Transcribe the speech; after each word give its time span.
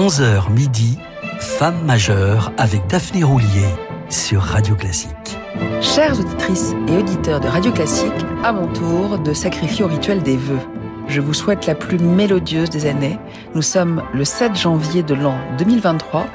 11h 0.00 0.50
midi, 0.50 0.96
Femme 1.40 1.84
majeure 1.84 2.52
avec 2.56 2.86
Daphné 2.86 3.22
Roulier 3.22 3.68
sur 4.08 4.40
Radio 4.40 4.74
Classique. 4.74 5.36
Chères 5.82 6.18
auditrices 6.18 6.72
et 6.88 6.96
auditeurs 6.96 7.38
de 7.38 7.48
Radio 7.48 7.70
Classique, 7.70 8.10
à 8.42 8.50
mon 8.50 8.66
tour 8.72 9.18
de 9.18 9.34
sacrifier 9.34 9.84
au 9.84 9.88
rituel 9.88 10.22
des 10.22 10.38
vœux. 10.38 10.66
Je 11.06 11.20
vous 11.20 11.34
souhaite 11.34 11.66
la 11.66 11.74
plus 11.74 11.98
mélodieuse 11.98 12.70
des 12.70 12.86
années. 12.86 13.18
Nous 13.54 13.60
sommes 13.60 14.02
le 14.14 14.24
7 14.24 14.56
janvier 14.56 15.02
de 15.02 15.12
l'an 15.12 15.36
2023. 15.58 16.26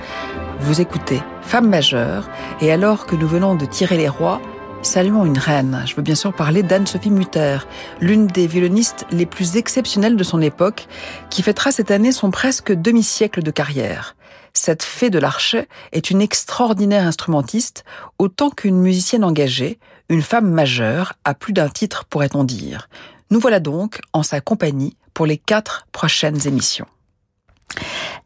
Vous 0.60 0.80
écoutez 0.80 1.24
Femme 1.42 1.68
majeure 1.68 2.30
et 2.62 2.72
alors 2.72 3.08
que 3.08 3.16
nous 3.16 3.28
venons 3.28 3.56
de 3.56 3.66
tirer 3.66 3.98
les 3.98 4.10
rois, 4.10 4.42
Saluons 4.86 5.26
une 5.26 5.40
reine. 5.40 5.84
Je 5.88 5.96
veux 5.96 6.04
bien 6.04 6.14
sûr 6.14 6.32
parler 6.32 6.62
d'Anne-Sophie 6.62 7.10
Mutter, 7.10 7.58
l'une 8.02 8.28
des 8.28 8.46
violonistes 8.46 9.08
les 9.10 9.26
plus 9.26 9.58
exceptionnelles 9.58 10.16
de 10.16 10.24
son 10.24 10.40
époque, 10.42 10.88
qui 11.32 11.42
fêtera 11.42 11.72
cette 11.72 11.90
année 11.90 12.12
son 12.12 12.30
presque 12.30 12.72
demi-siècle 12.72 13.42
de 13.42 13.50
carrière. 13.50 14.16
Cette 14.54 14.84
fée 14.84 15.10
de 15.10 15.18
l'archet 15.18 15.68
est 15.92 16.12
une 16.12 16.22
extraordinaire 16.22 17.08
instrumentiste, 17.08 17.84
autant 18.20 18.52
qu'une 18.52 18.78
musicienne 18.78 19.24
engagée, 19.24 19.80
une 20.08 20.22
femme 20.22 20.52
majeure, 20.52 21.14
à 21.26 21.34
plus 21.34 21.52
d'un 21.52 21.68
titre 21.68 22.06
pourrait-on 22.06 22.44
dire. 22.44 22.88
Nous 23.32 23.40
voilà 23.40 23.60
donc 23.60 24.00
en 24.14 24.22
sa 24.22 24.40
compagnie 24.40 24.96
pour 25.16 25.26
les 25.26 25.40
quatre 25.40 25.88
prochaines 25.94 26.48
émissions. 26.48 26.88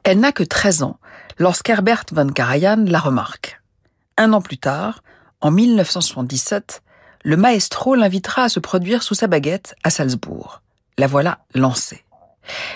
Elle 0.03 0.19
n'a 0.19 0.33
que 0.33 0.43
13 0.43 0.83
ans 0.83 0.99
lorsqu'Herbert 1.37 2.03
von 2.11 2.27
Karajan 2.27 2.83
la 2.85 2.99
remarque. 2.99 3.61
Un 4.17 4.33
an 4.33 4.41
plus 4.41 4.57
tard, 4.57 5.01
en 5.41 5.51
1977, 5.51 6.81
le 7.23 7.37
maestro 7.37 7.95
l'invitera 7.95 8.43
à 8.43 8.49
se 8.49 8.59
produire 8.59 9.03
sous 9.03 9.15
sa 9.15 9.27
baguette 9.27 9.75
à 9.83 9.89
Salzbourg. 9.89 10.61
La 10.97 11.07
voilà 11.07 11.39
lancée. 11.53 12.03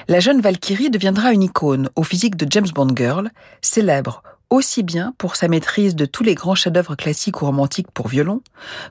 La 0.08 0.20
jeune 0.20 0.42
Valkyrie 0.42 0.90
deviendra 0.90 1.34
une 1.34 1.44
icône 1.44 1.90
au 1.96 2.04
physique 2.04 2.36
de 2.36 2.48
James 2.50 2.70
Bond 2.74 2.96
Girl, 2.96 3.32
célèbre 3.62 4.24
aussi 4.50 4.84
bien 4.84 5.16
pour 5.18 5.36
sa 5.36 5.48
maîtrise 5.48 5.96
de 5.96 6.06
tous 6.06 6.22
les 6.22 6.36
grands 6.36 6.54
chefs-d'œuvre 6.54 6.96
classiques 6.96 7.42
ou 7.42 7.46
romantiques 7.46 7.90
pour 7.92 8.08
violon 8.08 8.42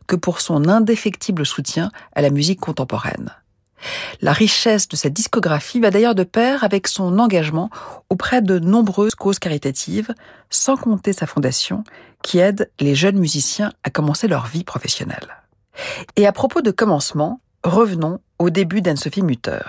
que 0.09 0.17
pour 0.17 0.41
son 0.41 0.69
indéfectible 0.69 1.47
soutien 1.47 1.93
à 2.17 2.21
la 2.21 2.31
musique 2.31 2.59
contemporaine. 2.59 3.31
La 4.21 4.33
richesse 4.33 4.89
de 4.89 4.97
sa 4.97 5.09
discographie 5.09 5.81
va 5.81 5.91
d'ailleurs 5.91 6.15
de 6.15 6.25
pair 6.25 6.65
avec 6.65 6.89
son 6.89 7.19
engagement 7.19 7.71
auprès 8.11 8.43
de 8.43 8.59
nombreuses 8.59 9.15
causes 9.15 9.39
caritatives, 9.39 10.15
sans 10.51 10.77
compter 10.77 11.13
sa 11.13 11.27
fondation 11.27 11.85
qui 12.23 12.39
aide 12.39 12.71
les 12.81 12.95
jeunes 12.95 13.19
musiciens 13.19 13.73
à 13.85 13.91
commencer 13.91 14.29
leur 14.29 14.47
vie 14.47 14.65
professionnelle. 14.65 15.43
Et 16.17 16.27
à 16.27 16.33
propos 16.33 16.63
de 16.63 16.71
commencement, 16.71 17.41
revenons 17.65 18.21
au 18.39 18.51
début 18.51 18.83
d'Anne-Sophie 18.83 19.23
Mutter. 19.23 19.61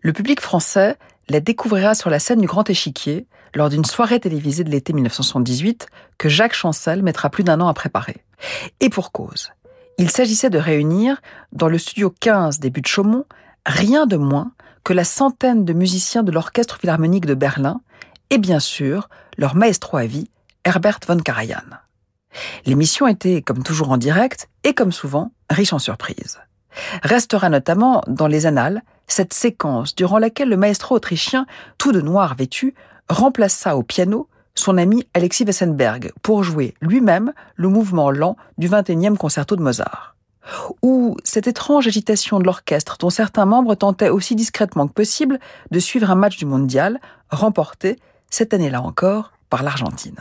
Le 0.00 0.12
public 0.12 0.40
français 0.40 0.96
la 1.28 1.40
découvrira 1.40 1.94
sur 1.94 2.10
la 2.10 2.18
scène 2.18 2.40
du 2.40 2.46
Grand 2.46 2.68
Échiquier 2.68 3.26
lors 3.54 3.68
d'une 3.68 3.84
soirée 3.84 4.20
télévisée 4.20 4.64
de 4.64 4.70
l'été 4.70 4.92
1978 4.92 5.86
que 6.18 6.28
Jacques 6.28 6.54
Chancel 6.54 7.02
mettra 7.02 7.30
plus 7.30 7.44
d'un 7.44 7.60
an 7.60 7.68
à 7.68 7.74
préparer. 7.74 8.16
Et 8.80 8.88
pour 8.88 9.12
cause. 9.12 9.50
Il 9.98 10.10
s'agissait 10.10 10.50
de 10.50 10.58
réunir, 10.58 11.20
dans 11.52 11.68
le 11.68 11.78
studio 11.78 12.12
15 12.20 12.58
des 12.58 12.70
Buttes 12.70 12.88
Chaumont, 12.88 13.24
rien 13.66 14.06
de 14.06 14.16
moins 14.16 14.52
que 14.84 14.92
la 14.92 15.04
centaine 15.04 15.64
de 15.64 15.72
musiciens 15.72 16.22
de 16.22 16.32
l'Orchestre 16.32 16.78
Philharmonique 16.78 17.26
de 17.26 17.34
Berlin 17.34 17.80
et 18.30 18.38
bien 18.38 18.58
sûr 18.58 19.08
leur 19.36 19.54
maestro 19.54 19.98
à 19.98 20.06
vie, 20.06 20.30
Herbert 20.64 21.00
von 21.06 21.18
Karajan. 21.18 21.78
L'émission 22.64 23.06
était, 23.06 23.42
comme 23.42 23.62
toujours 23.62 23.90
en 23.90 23.96
direct, 23.96 24.48
et 24.64 24.74
comme 24.74 24.92
souvent, 24.92 25.32
riche 25.50 25.72
en 25.72 25.78
surprises. 25.78 26.38
Restera 27.02 27.48
notamment, 27.48 28.02
dans 28.06 28.26
les 28.26 28.46
annales, 28.46 28.82
cette 29.06 29.34
séquence 29.34 29.94
durant 29.94 30.18
laquelle 30.18 30.48
le 30.48 30.56
maestro 30.56 30.94
autrichien, 30.94 31.46
tout 31.78 31.92
de 31.92 32.00
noir 32.00 32.34
vêtu, 32.34 32.74
remplaça 33.08 33.76
au 33.76 33.82
piano 33.82 34.28
son 34.54 34.78
ami 34.78 35.06
Alexis 35.14 35.44
Wessenberg 35.44 36.12
pour 36.22 36.44
jouer 36.44 36.74
lui-même 36.80 37.32
le 37.56 37.68
mouvement 37.68 38.10
lent 38.10 38.36
du 38.58 38.68
21e 38.68 39.16
concerto 39.16 39.56
de 39.56 39.62
Mozart. 39.62 40.16
Ou 40.82 41.16
cette 41.24 41.46
étrange 41.46 41.86
agitation 41.86 42.38
de 42.38 42.44
l'orchestre 42.44 42.96
dont 42.98 43.10
certains 43.10 43.46
membres 43.46 43.74
tentaient 43.74 44.08
aussi 44.08 44.34
discrètement 44.34 44.88
que 44.88 44.92
possible 44.92 45.38
de 45.70 45.78
suivre 45.78 46.10
un 46.10 46.16
match 46.16 46.36
du 46.36 46.46
mondial 46.46 47.00
remporté, 47.30 47.98
cette 48.30 48.52
année-là 48.52 48.82
encore, 48.82 49.32
par 49.48 49.62
l'Argentine. 49.62 50.18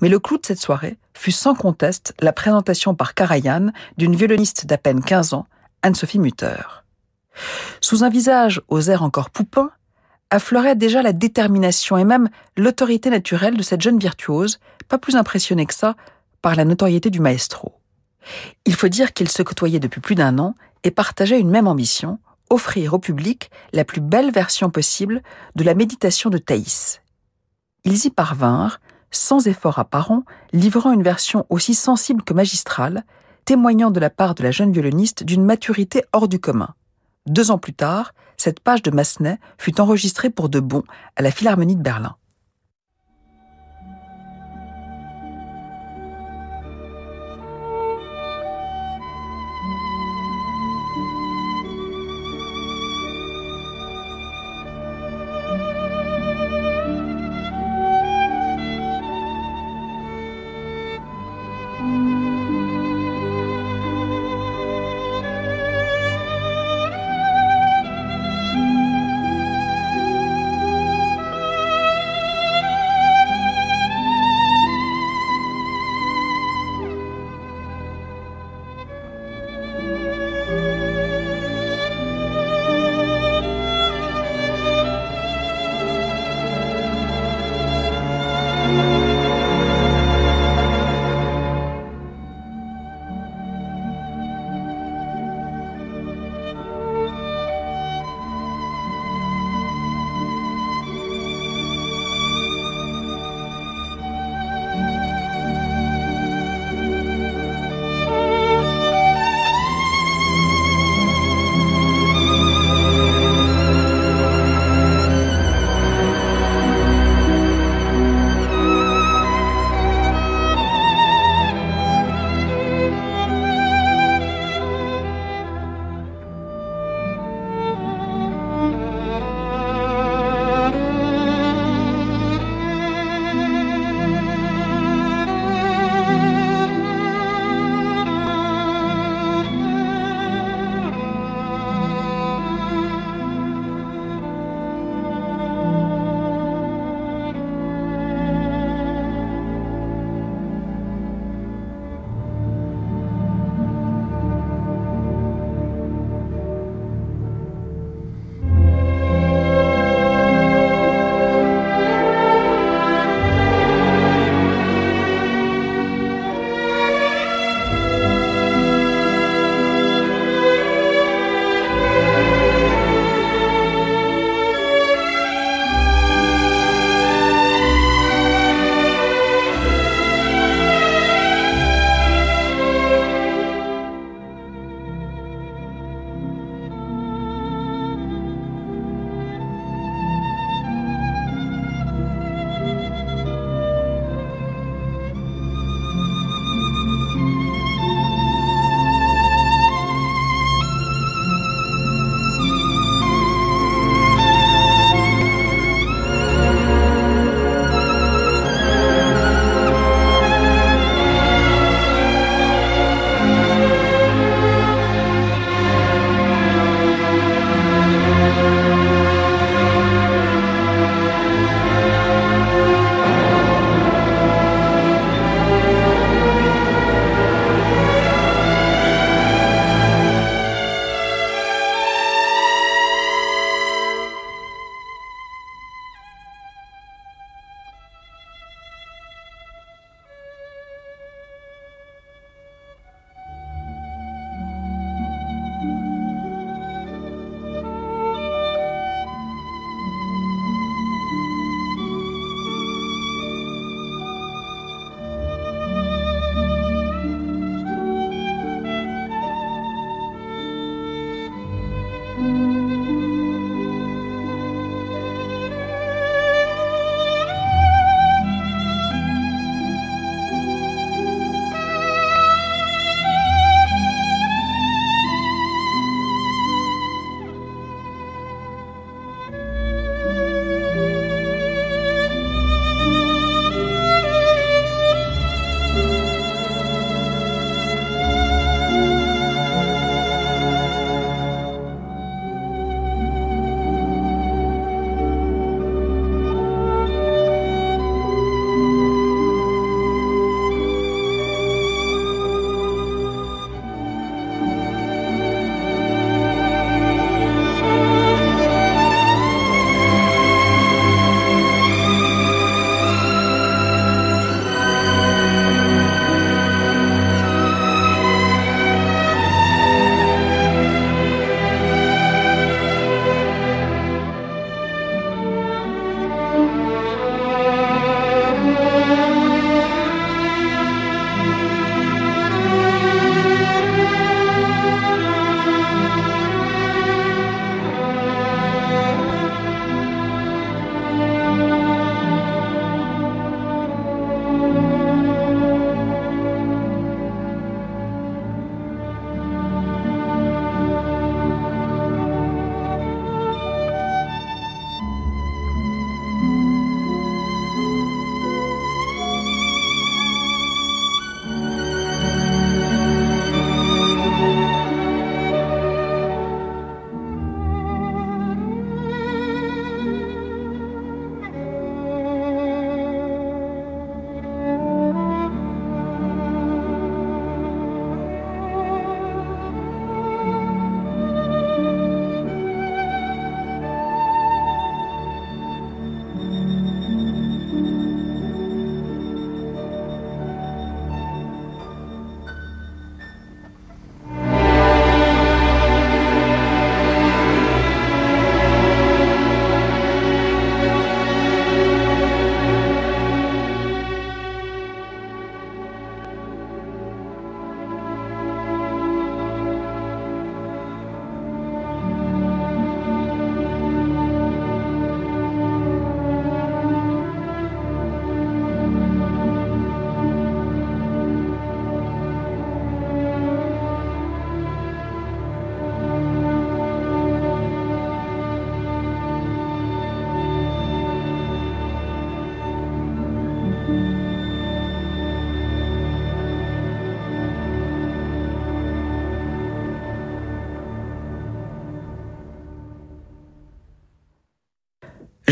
Mais 0.00 0.08
le 0.08 0.18
clou 0.18 0.38
de 0.38 0.46
cette 0.46 0.60
soirée 0.60 0.98
fut 1.14 1.32
sans 1.32 1.54
conteste 1.54 2.14
la 2.20 2.32
présentation 2.32 2.94
par 2.94 3.14
Karajan 3.14 3.70
d'une 3.96 4.16
violoniste 4.16 4.66
d'à 4.66 4.78
peine 4.78 5.02
15 5.02 5.34
ans, 5.34 5.46
Anne-Sophie 5.82 6.18
Mutter. 6.18 6.62
Sous 7.80 8.04
un 8.04 8.08
visage 8.08 8.62
aux 8.68 8.82
airs 8.82 9.02
encore 9.02 9.30
poupins, 9.30 9.70
affleurait 10.30 10.76
déjà 10.76 11.02
la 11.02 11.12
détermination 11.12 11.96
et 11.96 12.04
même 12.04 12.28
l'autorité 12.56 13.10
naturelle 13.10 13.56
de 13.56 13.62
cette 13.62 13.82
jeune 13.82 13.98
virtuose, 13.98 14.58
pas 14.88 14.98
plus 14.98 15.16
impressionnée 15.16 15.66
que 15.66 15.74
ça 15.74 15.94
par 16.42 16.56
la 16.56 16.64
notoriété 16.64 17.10
du 17.10 17.20
maestro. 17.20 17.80
Il 18.64 18.74
faut 18.74 18.88
dire 18.88 19.12
qu'ils 19.12 19.30
se 19.30 19.42
côtoyaient 19.42 19.80
depuis 19.80 20.00
plus 20.00 20.14
d'un 20.14 20.38
an 20.38 20.54
et 20.82 20.90
partageaient 20.90 21.40
une 21.40 21.50
même 21.50 21.68
ambition, 21.68 22.18
offrir 22.50 22.94
au 22.94 22.98
public 22.98 23.50
la 23.72 23.84
plus 23.84 24.00
belle 24.00 24.32
version 24.32 24.70
possible 24.70 25.22
de 25.54 25.64
la 25.64 25.74
méditation 25.74 26.30
de 26.30 26.38
Thaïs. 26.38 27.00
Ils 27.84 28.06
y 28.06 28.10
parvinrent, 28.10 28.80
sans 29.10 29.46
effort 29.46 29.78
apparent, 29.78 30.24
livrant 30.52 30.92
une 30.92 31.02
version 31.02 31.46
aussi 31.48 31.74
sensible 31.74 32.22
que 32.22 32.34
magistrale, 32.34 33.04
témoignant 33.44 33.90
de 33.90 34.00
la 34.00 34.10
part 34.10 34.34
de 34.34 34.42
la 34.42 34.50
jeune 34.50 34.72
violoniste 34.72 35.24
d'une 35.24 35.44
maturité 35.44 36.04
hors 36.12 36.28
du 36.28 36.38
commun. 36.38 36.74
Deux 37.26 37.50
ans 37.50 37.58
plus 37.58 37.74
tard, 37.74 38.12
cette 38.36 38.60
page 38.60 38.82
de 38.82 38.90
Massenet 38.90 39.38
fut 39.58 39.80
enregistrée 39.80 40.30
pour 40.30 40.48
de 40.48 40.60
bon 40.60 40.82
à 41.16 41.22
la 41.22 41.30
Philharmonie 41.30 41.76
de 41.76 41.82
Berlin. 41.82 42.16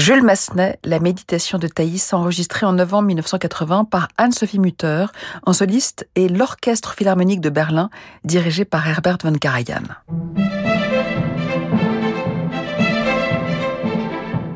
Jules 0.04 0.22
Massenet, 0.22 0.78
La 0.84 1.00
méditation 1.00 1.56
de 1.56 1.66
Thaïs, 1.66 2.12
enregistrée 2.12 2.66
en 2.66 2.74
novembre 2.74 3.06
1980 3.06 3.86
par 3.86 4.08
Anne-Sophie 4.18 4.58
Mutter, 4.58 5.06
en 5.46 5.54
soliste, 5.54 6.06
et 6.14 6.28
l'Orchestre 6.28 6.92
Philharmonique 6.92 7.40
de 7.40 7.48
Berlin, 7.48 7.88
dirigé 8.22 8.66
par 8.66 8.86
Herbert 8.86 9.16
von 9.24 9.32
Karajan. 9.32 9.84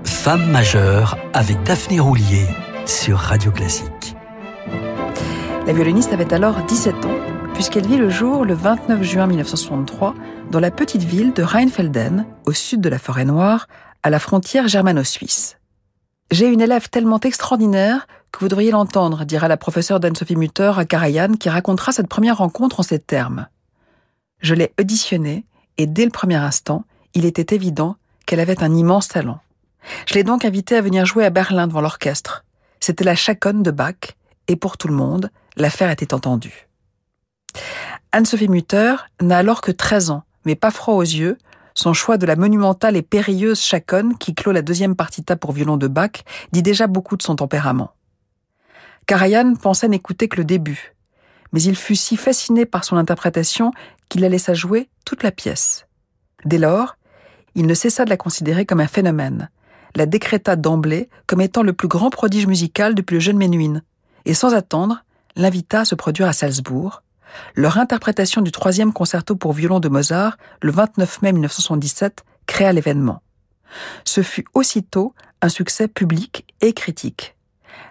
Femme 0.04 0.50
majeure 0.50 1.16
avec 1.32 1.62
Daphné 1.62 1.98
Roulier 1.98 2.44
sur 2.84 3.16
Radio 3.16 3.50
Classique. 3.50 4.16
La 5.66 5.72
violoniste 5.72 6.12
avait 6.12 6.34
alors 6.34 6.56
17 6.64 7.06
ans, 7.06 7.18
puisqu'elle 7.54 7.86
vit 7.86 7.96
le 7.96 8.10
jour 8.10 8.44
le 8.44 8.52
29 8.52 9.02
juin 9.02 9.26
1963 9.26 10.14
dans 10.50 10.60
la 10.60 10.70
petite 10.70 11.04
ville 11.04 11.32
de 11.32 11.42
Rheinfelden, 11.42 12.26
au 12.44 12.52
sud 12.52 12.82
de 12.82 12.90
la 12.90 12.98
Forêt 12.98 13.24
Noire, 13.24 13.66
à 14.02 14.10
la 14.10 14.18
frontière 14.18 14.68
germano-suisse. 14.68 15.58
J'ai 16.30 16.48
une 16.48 16.60
élève 16.60 16.88
tellement 16.90 17.20
extraordinaire 17.20 18.06
que 18.32 18.40
vous 18.40 18.48
devriez 18.48 18.70
l'entendre, 18.70 19.24
dira 19.24 19.48
la 19.48 19.56
professeure 19.56 20.00
d'Anne-Sophie 20.00 20.36
Mutter 20.36 20.72
à 20.76 20.84
Karajan, 20.84 21.34
qui 21.34 21.48
racontera 21.48 21.92
cette 21.92 22.08
première 22.08 22.38
rencontre 22.38 22.80
en 22.80 22.82
ces 22.82 22.98
termes. 22.98 23.48
Je 24.40 24.54
l'ai 24.54 24.72
auditionnée, 24.78 25.46
et 25.78 25.86
dès 25.86 26.04
le 26.04 26.10
premier 26.10 26.36
instant, 26.36 26.84
il 27.14 27.24
était 27.24 27.54
évident 27.54 27.96
qu'elle 28.26 28.40
avait 28.40 28.62
un 28.62 28.74
immense 28.74 29.08
talent. 29.08 29.40
Je 30.06 30.14
l'ai 30.14 30.24
donc 30.24 30.44
invitée 30.44 30.76
à 30.76 30.82
venir 30.82 31.06
jouer 31.06 31.24
à 31.24 31.30
Berlin 31.30 31.66
devant 31.66 31.80
l'orchestre. 31.80 32.44
C'était 32.80 33.04
la 33.04 33.14
chaconne 33.14 33.62
de 33.62 33.70
Bach, 33.70 34.14
et 34.48 34.56
pour 34.56 34.76
tout 34.76 34.88
le 34.88 34.94
monde, 34.94 35.30
l'affaire 35.56 35.90
était 35.90 36.12
entendue. 36.12 36.68
Anne-Sophie 38.12 38.48
Mutter 38.48 38.96
n'a 39.20 39.38
alors 39.38 39.60
que 39.60 39.72
13 39.72 40.10
ans, 40.10 40.24
mais 40.44 40.54
pas 40.54 40.70
froid 40.70 40.94
aux 40.94 41.02
yeux, 41.02 41.38
son 41.78 41.92
choix 41.92 42.18
de 42.18 42.26
la 42.26 42.34
monumentale 42.34 42.96
et 42.96 43.02
périlleuse 43.02 43.60
chaconne 43.60 44.18
qui 44.18 44.34
clôt 44.34 44.50
la 44.50 44.62
deuxième 44.62 44.96
partita 44.96 45.36
pour 45.36 45.52
violon 45.52 45.76
de 45.76 45.86
Bach 45.86 46.24
dit 46.50 46.62
déjà 46.62 46.88
beaucoup 46.88 47.16
de 47.16 47.22
son 47.22 47.36
tempérament. 47.36 47.92
Karajan 49.06 49.54
pensait 49.54 49.86
n'écouter 49.86 50.26
que 50.26 50.38
le 50.38 50.44
début, 50.44 50.96
mais 51.52 51.62
il 51.62 51.76
fut 51.76 51.94
si 51.94 52.16
fasciné 52.16 52.66
par 52.66 52.84
son 52.84 52.96
interprétation 52.96 53.70
qu'il 54.08 54.22
la 54.22 54.28
laissa 54.28 54.54
jouer 54.54 54.88
toute 55.04 55.22
la 55.22 55.30
pièce. 55.30 55.86
Dès 56.44 56.58
lors, 56.58 56.96
il 57.54 57.66
ne 57.66 57.74
cessa 57.74 58.04
de 58.04 58.10
la 58.10 58.16
considérer 58.16 58.66
comme 58.66 58.80
un 58.80 58.88
phénomène, 58.88 59.48
la 59.94 60.06
décréta 60.06 60.56
d'emblée 60.56 61.08
comme 61.28 61.40
étant 61.40 61.62
le 61.62 61.72
plus 61.72 61.88
grand 61.88 62.10
prodige 62.10 62.48
musical 62.48 62.96
depuis 62.96 63.14
le 63.14 63.20
jeune 63.20 63.38
Menuhin, 63.38 63.82
et 64.24 64.34
sans 64.34 64.52
attendre, 64.52 65.04
l'invita 65.36 65.82
à 65.82 65.84
se 65.84 65.94
produire 65.94 66.26
à 66.26 66.32
Salzbourg, 66.32 67.04
leur 67.54 67.78
interprétation 67.78 68.40
du 68.40 68.52
troisième 68.52 68.92
concerto 68.92 69.36
pour 69.36 69.52
violon 69.52 69.80
de 69.80 69.88
Mozart, 69.88 70.38
le 70.62 70.72
29 70.72 71.22
mai 71.22 71.32
1977, 71.32 72.24
créa 72.46 72.72
l'événement. 72.72 73.22
Ce 74.04 74.22
fut 74.22 74.44
aussitôt 74.54 75.14
un 75.42 75.48
succès 75.48 75.88
public 75.88 76.46
et 76.60 76.72
critique. 76.72 77.36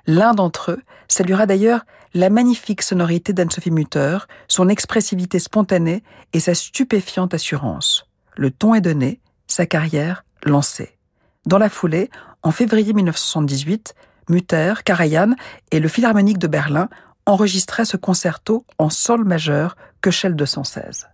L'un 0.05 0.33
d'entre 0.33 0.71
eux 0.71 0.81
saluera 1.07 1.45
d'ailleurs 1.45 1.85
la 2.13 2.29
magnifique 2.29 2.81
sonorité 2.81 3.33
d'Anne-Sophie 3.33 3.71
Mutter, 3.71 4.17
son 4.47 4.69
expressivité 4.69 5.39
spontanée 5.39 6.03
et 6.33 6.39
sa 6.39 6.55
stupéfiante 6.55 7.33
assurance. 7.33 8.07
Le 8.35 8.51
ton 8.51 8.73
est 8.73 8.81
donné, 8.81 9.19
sa 9.47 9.65
carrière 9.65 10.23
lancée. 10.43 10.97
Dans 11.45 11.57
la 11.57 11.69
foulée, 11.69 12.09
en 12.43 12.51
février 12.51 12.93
1978, 12.93 13.93
Mutter, 14.29 14.73
Karajan 14.83 15.33
et 15.71 15.79
le 15.79 15.87
Philharmonique 15.87 16.39
de 16.39 16.47
Berlin 16.47 16.89
enregistrait 17.27 17.85
ce 17.85 17.97
concerto 17.97 18.65
en 18.79 18.89
sol 18.89 19.23
majeur 19.23 19.75
que 20.01 20.09
Shell 20.09 20.35
216. 20.35 21.07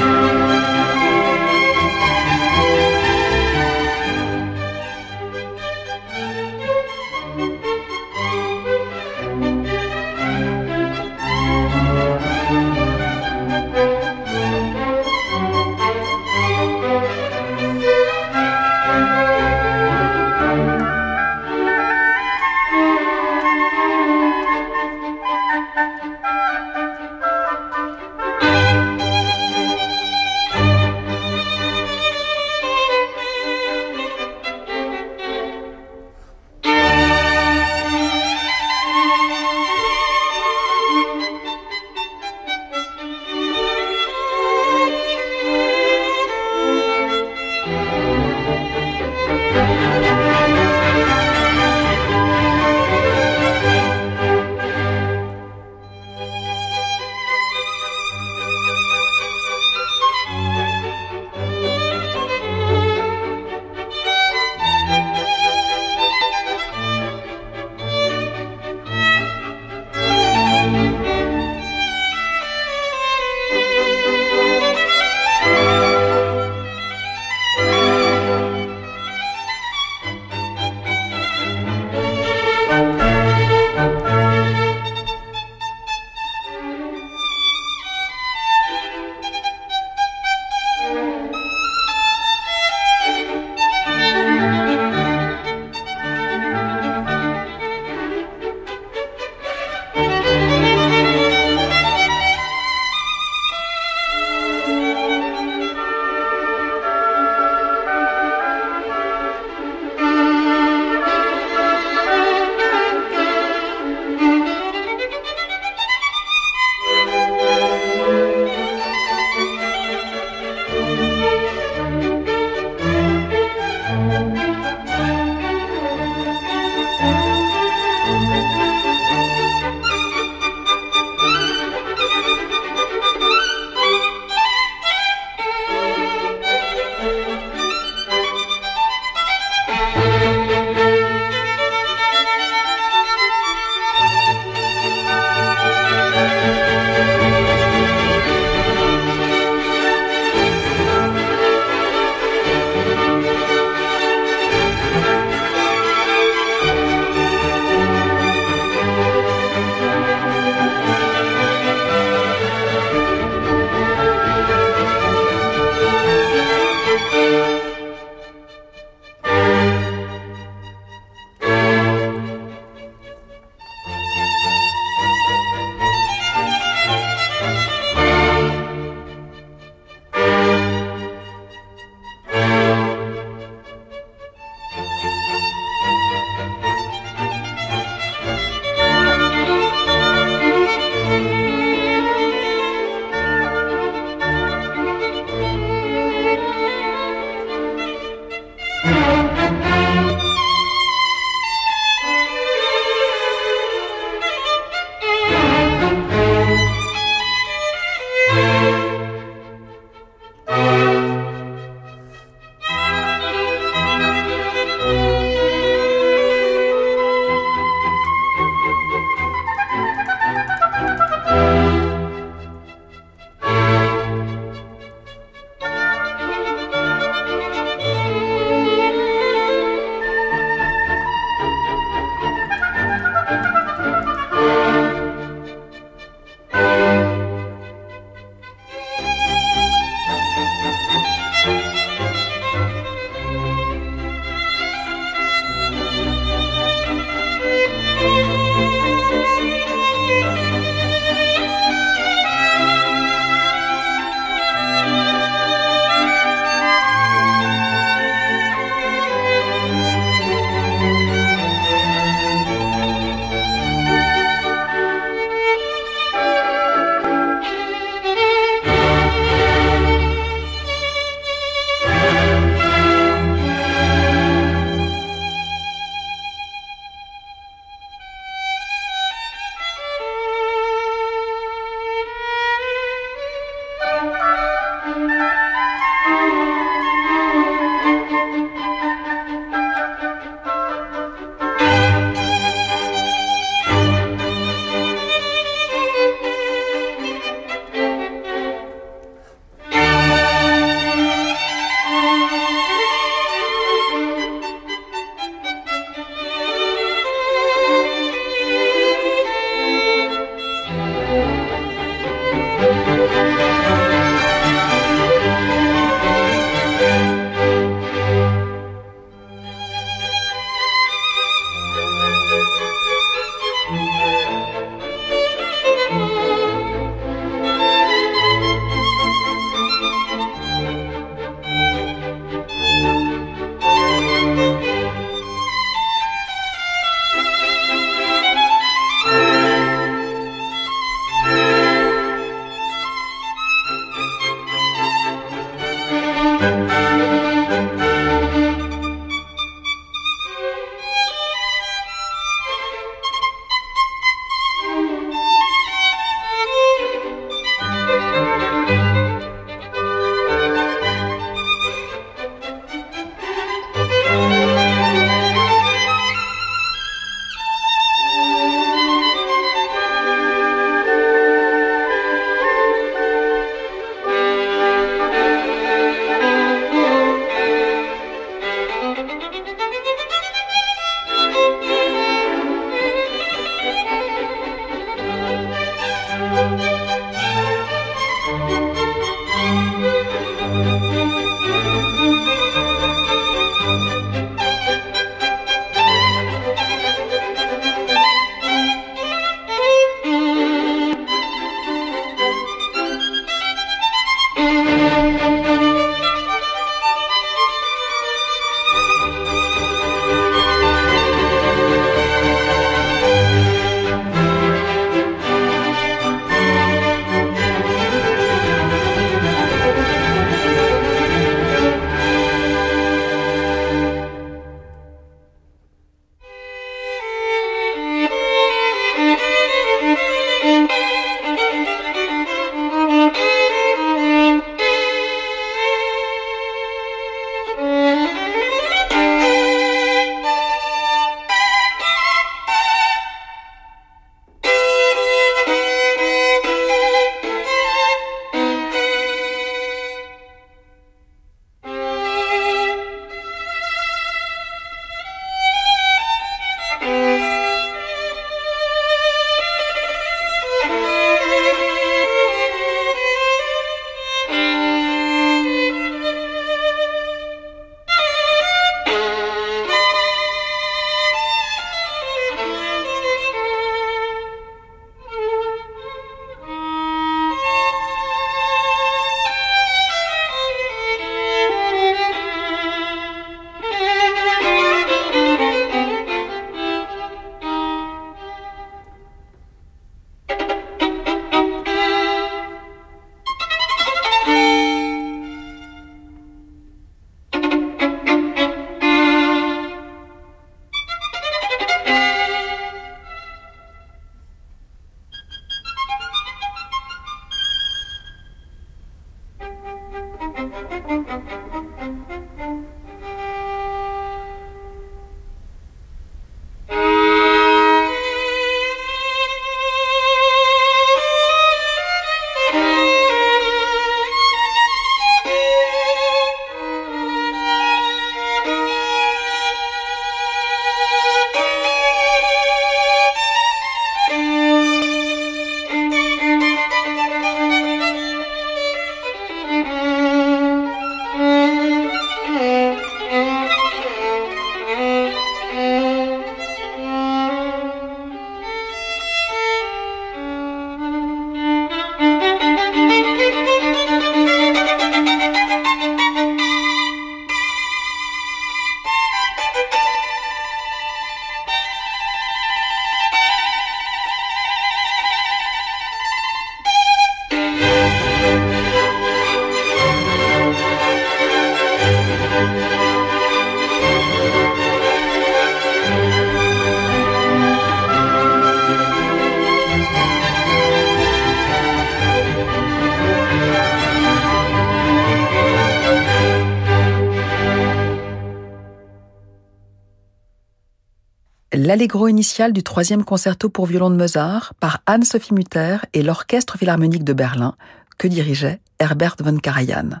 L'allegro 591.68 592.08
initial 592.08 592.54
du 592.54 592.62
troisième 592.62 593.04
concerto 593.04 593.50
pour 593.50 593.66
violon 593.66 593.90
de 593.90 593.96
Mozart 593.96 594.54
par 594.58 594.80
Anne-Sophie 594.86 595.34
Mutter 595.34 595.76
et 595.92 596.02
l'Orchestre 596.02 596.56
Philharmonique 596.56 597.04
de 597.04 597.12
Berlin, 597.12 597.56
que 597.98 598.08
dirigeait 598.08 598.62
Herbert 598.78 599.16
von 599.20 599.36
Karajan. 599.36 600.00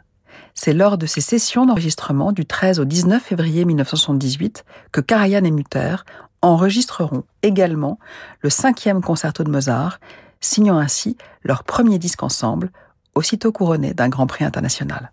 C'est 0.54 0.72
lors 0.72 0.96
de 0.96 1.04
ces 1.04 1.20
sessions 1.20 1.66
d'enregistrement 1.66 2.32
du 2.32 2.46
13 2.46 2.80
au 2.80 2.86
19 2.86 3.22
février 3.22 3.66
1978 3.66 4.64
que 4.92 5.02
Karajan 5.02 5.44
et 5.44 5.50
Mutter 5.50 5.96
enregistreront 6.40 7.24
également 7.42 7.98
le 8.40 8.48
cinquième 8.48 9.02
concerto 9.02 9.44
de 9.44 9.50
Mozart, 9.50 10.00
signant 10.40 10.78
ainsi 10.78 11.18
leur 11.42 11.64
premier 11.64 11.98
disque 11.98 12.22
ensemble, 12.22 12.70
aussitôt 13.14 13.52
couronné 13.52 13.92
d'un 13.92 14.08
grand 14.08 14.26
prix 14.26 14.46
international. 14.46 15.12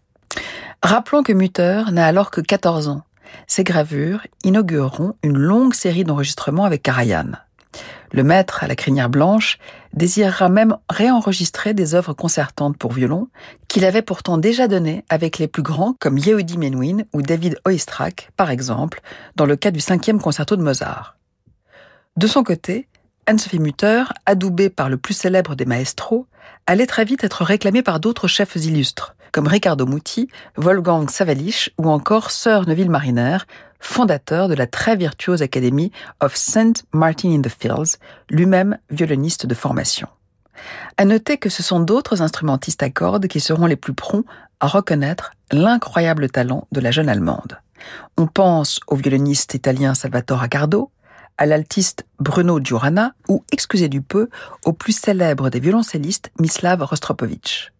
Rappelons 0.81 1.21
que 1.21 1.33
Mutter 1.33 1.83
n'a 1.91 2.05
alors 2.05 2.31
que 2.31 2.39
14 2.39 2.87
ans 2.87 3.03
ces 3.47 3.63
gravures 3.63 4.25
inaugureront 4.43 5.15
une 5.23 5.37
longue 5.37 5.73
série 5.73 6.03
d'enregistrements 6.03 6.65
avec 6.65 6.83
Karajan. 6.83 7.31
Le 8.11 8.23
maître 8.23 8.63
à 8.63 8.67
la 8.67 8.75
crinière 8.75 9.09
blanche 9.09 9.57
désirera 9.93 10.47
même 10.47 10.77
réenregistrer 10.89 11.73
des 11.73 11.95
œuvres 11.95 12.13
concertantes 12.13 12.77
pour 12.77 12.93
violon 12.93 13.27
qu'il 13.67 13.83
avait 13.83 14.01
pourtant 14.01 14.37
déjà 14.37 14.67
données 14.67 15.03
avec 15.09 15.37
les 15.37 15.47
plus 15.47 15.63
grands 15.63 15.93
comme 15.99 16.17
Yehudi 16.17 16.57
Menuhin 16.57 17.03
ou 17.13 17.21
David 17.21 17.59
Oistrakh, 17.65 18.29
par 18.37 18.51
exemple, 18.51 19.01
dans 19.35 19.45
le 19.45 19.55
cas 19.55 19.71
du 19.71 19.79
cinquième 19.79 20.21
concerto 20.21 20.55
de 20.55 20.61
Mozart. 20.61 21.17
De 22.15 22.27
son 22.27 22.43
côté, 22.43 22.87
Anne-Sophie 23.25 23.59
Mutter, 23.59 24.03
adoubée 24.25 24.69
par 24.69 24.87
le 24.87 24.97
plus 24.97 25.13
célèbre 25.13 25.55
des 25.55 25.65
maestros, 25.65 26.27
allait 26.67 26.87
très 26.87 27.05
vite 27.05 27.23
être 27.23 27.43
réclamée 27.43 27.83
par 27.83 27.99
d'autres 27.99 28.27
chefs 28.27 28.55
illustres, 28.55 29.15
comme 29.31 29.47
Riccardo 29.47 29.85
Muti, 29.85 30.29
Wolfgang 30.57 31.09
Savalich 31.09 31.71
ou 31.77 31.89
encore 31.89 32.31
Sir 32.31 32.67
Neville 32.67 32.89
Mariner, 32.89 33.37
fondateur 33.79 34.47
de 34.47 34.55
la 34.55 34.65
très 34.65 34.95
virtuose 34.95 35.41
Academy 35.41 35.91
of 36.21 36.35
St. 36.35 36.85
Martin 36.93 37.31
in 37.31 37.41
the 37.41 37.49
Fields, 37.49 37.97
lui-même 38.29 38.77
violoniste 38.89 39.45
de 39.45 39.53
formation. 39.53 40.07
À 40.97 41.05
noter 41.05 41.37
que 41.37 41.49
ce 41.49 41.61
sont 41.61 41.79
d'autres 41.79 42.21
instrumentistes 42.21 42.81
à 42.81 42.89
cordes 42.89 43.27
qui 43.27 43.39
seront 43.39 43.65
les 43.65 43.75
plus 43.75 43.93
prompts 43.93 44.25
à 44.59 44.67
reconnaître 44.67 45.31
l'incroyable 45.51 46.29
talent 46.29 46.67
de 46.71 46.79
la 46.79 46.91
jeune 46.91 47.09
Allemande. 47.09 47.59
On 48.17 48.25
pense 48.25 48.79
au 48.87 48.95
violoniste 48.95 49.53
italien 49.53 49.93
Salvatore 49.93 50.41
Accardo, 50.41 50.89
à 51.37 51.45
l'altiste 51.45 52.05
Bruno 52.19 52.59
Giurana 52.63 53.13
ou, 53.27 53.43
excusez 53.51 53.89
du 53.89 54.01
peu, 54.01 54.29
au 54.65 54.73
plus 54.73 54.97
célèbre 54.97 55.49
des 55.49 55.59
violoncellistes 55.59 56.31
Mislav 56.39 56.81
Rostropovitch. 56.81 57.71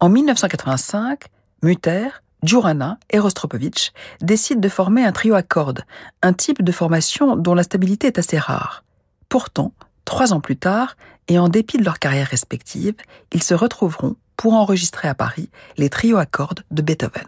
En 0.00 0.08
1985, 0.08 1.24
Mutter, 1.62 2.08
Djurana 2.42 2.98
et 3.10 3.18
Rostropovitch 3.18 3.92
décident 4.20 4.60
de 4.60 4.68
former 4.68 5.04
un 5.04 5.12
trio 5.12 5.34
à 5.34 5.42
cordes, 5.42 5.84
un 6.22 6.32
type 6.32 6.62
de 6.62 6.72
formation 6.72 7.36
dont 7.36 7.54
la 7.54 7.62
stabilité 7.62 8.08
est 8.08 8.18
assez 8.18 8.38
rare. 8.38 8.84
Pourtant, 9.28 9.72
trois 10.04 10.32
ans 10.32 10.40
plus 10.40 10.56
tard, 10.56 10.96
et 11.28 11.38
en 11.38 11.48
dépit 11.48 11.78
de 11.78 11.84
leurs 11.84 11.98
carrières 11.98 12.28
respectives, 12.28 12.94
ils 13.32 13.42
se 13.42 13.54
retrouveront 13.54 14.16
pour 14.36 14.54
enregistrer 14.54 15.08
à 15.08 15.14
Paris 15.14 15.50
les 15.76 15.88
trios 15.88 16.18
à 16.18 16.26
cordes 16.26 16.62
de 16.70 16.82
Beethoven. 16.82 17.26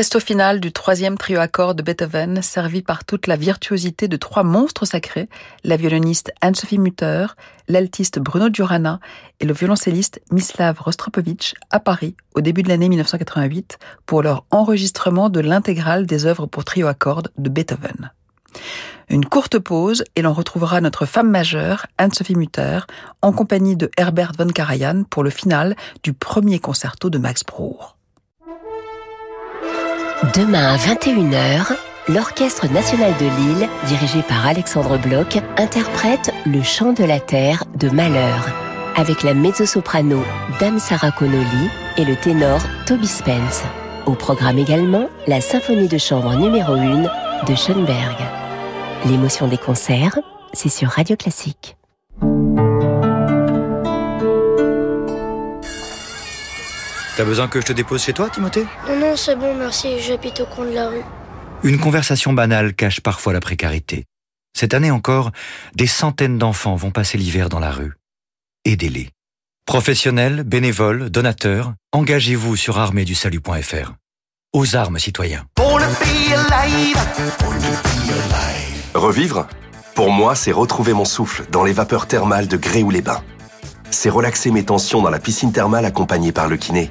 Presto 0.00 0.18
final 0.18 0.60
du 0.60 0.72
troisième 0.72 1.18
trio 1.18 1.40
à 1.40 1.46
cordes 1.46 1.76
de 1.76 1.82
Beethoven, 1.82 2.40
servi 2.40 2.80
par 2.80 3.04
toute 3.04 3.26
la 3.26 3.36
virtuosité 3.36 4.08
de 4.08 4.16
trois 4.16 4.44
monstres 4.44 4.86
sacrés, 4.86 5.28
la 5.62 5.76
violoniste 5.76 6.32
Anne-Sophie 6.40 6.78
Mutter, 6.78 7.26
l'altiste 7.68 8.18
Bruno 8.18 8.48
Durana 8.48 8.98
et 9.40 9.44
le 9.44 9.52
violoncelliste 9.52 10.22
Mislav 10.32 10.80
Rostropovitch 10.80 11.52
à 11.68 11.80
Paris 11.80 12.16
au 12.34 12.40
début 12.40 12.62
de 12.62 12.70
l'année 12.70 12.88
1988 12.88 13.78
pour 14.06 14.22
leur 14.22 14.46
enregistrement 14.50 15.28
de 15.28 15.40
l'intégrale 15.40 16.06
des 16.06 16.24
œuvres 16.24 16.46
pour 16.46 16.64
trio 16.64 16.86
à 16.86 16.94
cordes 16.94 17.30
de 17.36 17.50
Beethoven. 17.50 18.10
Une 19.10 19.26
courte 19.26 19.58
pause 19.58 20.02
et 20.16 20.22
l'on 20.22 20.32
retrouvera 20.32 20.80
notre 20.80 21.04
femme 21.04 21.28
majeure, 21.28 21.84
Anne-Sophie 21.98 22.36
Mutter, 22.36 22.78
en 23.20 23.32
compagnie 23.32 23.76
de 23.76 23.90
Herbert 23.98 24.32
von 24.38 24.48
Karajan 24.48 25.04
pour 25.10 25.22
le 25.22 25.28
final 25.28 25.76
du 26.02 26.14
premier 26.14 26.58
concerto 26.58 27.10
de 27.10 27.18
Max 27.18 27.44
Bruch. 27.44 27.99
Demain 30.22 30.74
à 30.74 30.76
21h, 30.76 31.74
l'Orchestre 32.08 32.70
national 32.70 33.14
de 33.18 33.24
Lille, 33.24 33.68
dirigé 33.86 34.22
par 34.22 34.46
Alexandre 34.46 34.98
Bloch, 34.98 35.38
interprète 35.56 36.30
Le 36.44 36.62
chant 36.62 36.92
de 36.92 37.04
la 37.04 37.20
terre 37.20 37.64
de 37.74 37.88
Malheur, 37.88 38.50
avec 38.96 39.22
la 39.22 39.32
mezzo-soprano 39.32 40.22
Dame 40.60 40.78
Sarah 40.78 41.10
Connolly 41.10 41.70
et 41.96 42.04
le 42.04 42.16
ténor 42.16 42.60
Toby 42.86 43.06
Spence. 43.06 43.62
Au 44.04 44.12
programme 44.12 44.58
également, 44.58 45.08
la 45.26 45.40
symphonie 45.40 45.88
de 45.88 45.96
chambre 45.96 46.34
numéro 46.34 46.74
1 46.74 47.02
de 47.46 47.54
Schoenberg. 47.54 48.18
L'émotion 49.06 49.48
des 49.48 49.56
concerts, 49.56 50.18
c'est 50.52 50.68
sur 50.68 50.90
Radio 50.90 51.16
Classique. 51.16 51.78
T'as 57.20 57.26
besoin 57.26 57.48
que 57.48 57.60
je 57.60 57.66
te 57.66 57.74
dépose 57.74 58.02
chez 58.02 58.14
toi, 58.14 58.30
Timothée? 58.30 58.64
Non, 58.88 58.98
non, 58.98 59.14
c'est 59.14 59.36
bon, 59.36 59.54
merci, 59.54 60.00
j'habite 60.00 60.40
au 60.40 60.46
coin 60.46 60.64
de 60.64 60.72
la 60.72 60.88
rue. 60.88 61.02
Une 61.62 61.78
conversation 61.78 62.32
banale 62.32 62.72
cache 62.72 63.02
parfois 63.02 63.34
la 63.34 63.40
précarité. 63.40 64.06
Cette 64.58 64.72
année 64.72 64.90
encore, 64.90 65.30
des 65.74 65.86
centaines 65.86 66.38
d'enfants 66.38 66.76
vont 66.76 66.90
passer 66.90 67.18
l'hiver 67.18 67.50
dans 67.50 67.58
la 67.58 67.72
rue. 67.72 67.92
Aidez-les. 68.64 69.10
Professionnels, 69.66 70.44
bénévoles, 70.44 71.10
donateurs, 71.10 71.74
engagez-vous 71.92 72.56
sur 72.56 72.78
arméedusalut.fr. 72.78 73.92
Aux 74.54 74.74
armes, 74.74 74.98
citoyens. 74.98 75.44
Revivre 78.94 79.46
Pour 79.94 80.10
moi, 80.10 80.34
c'est 80.34 80.52
retrouver 80.52 80.94
mon 80.94 81.04
souffle 81.04 81.44
dans 81.52 81.64
les 81.64 81.74
vapeurs 81.74 82.06
thermales 82.06 82.48
de 82.48 82.56
Gréoux-les-Bains. 82.56 83.22
C'est 83.90 84.08
relaxer 84.08 84.50
mes 84.52 84.64
tensions 84.64 85.02
dans 85.02 85.10
la 85.10 85.18
piscine 85.18 85.52
thermale 85.52 85.84
accompagnée 85.84 86.32
par 86.32 86.48
le 86.48 86.56
kiné 86.56 86.90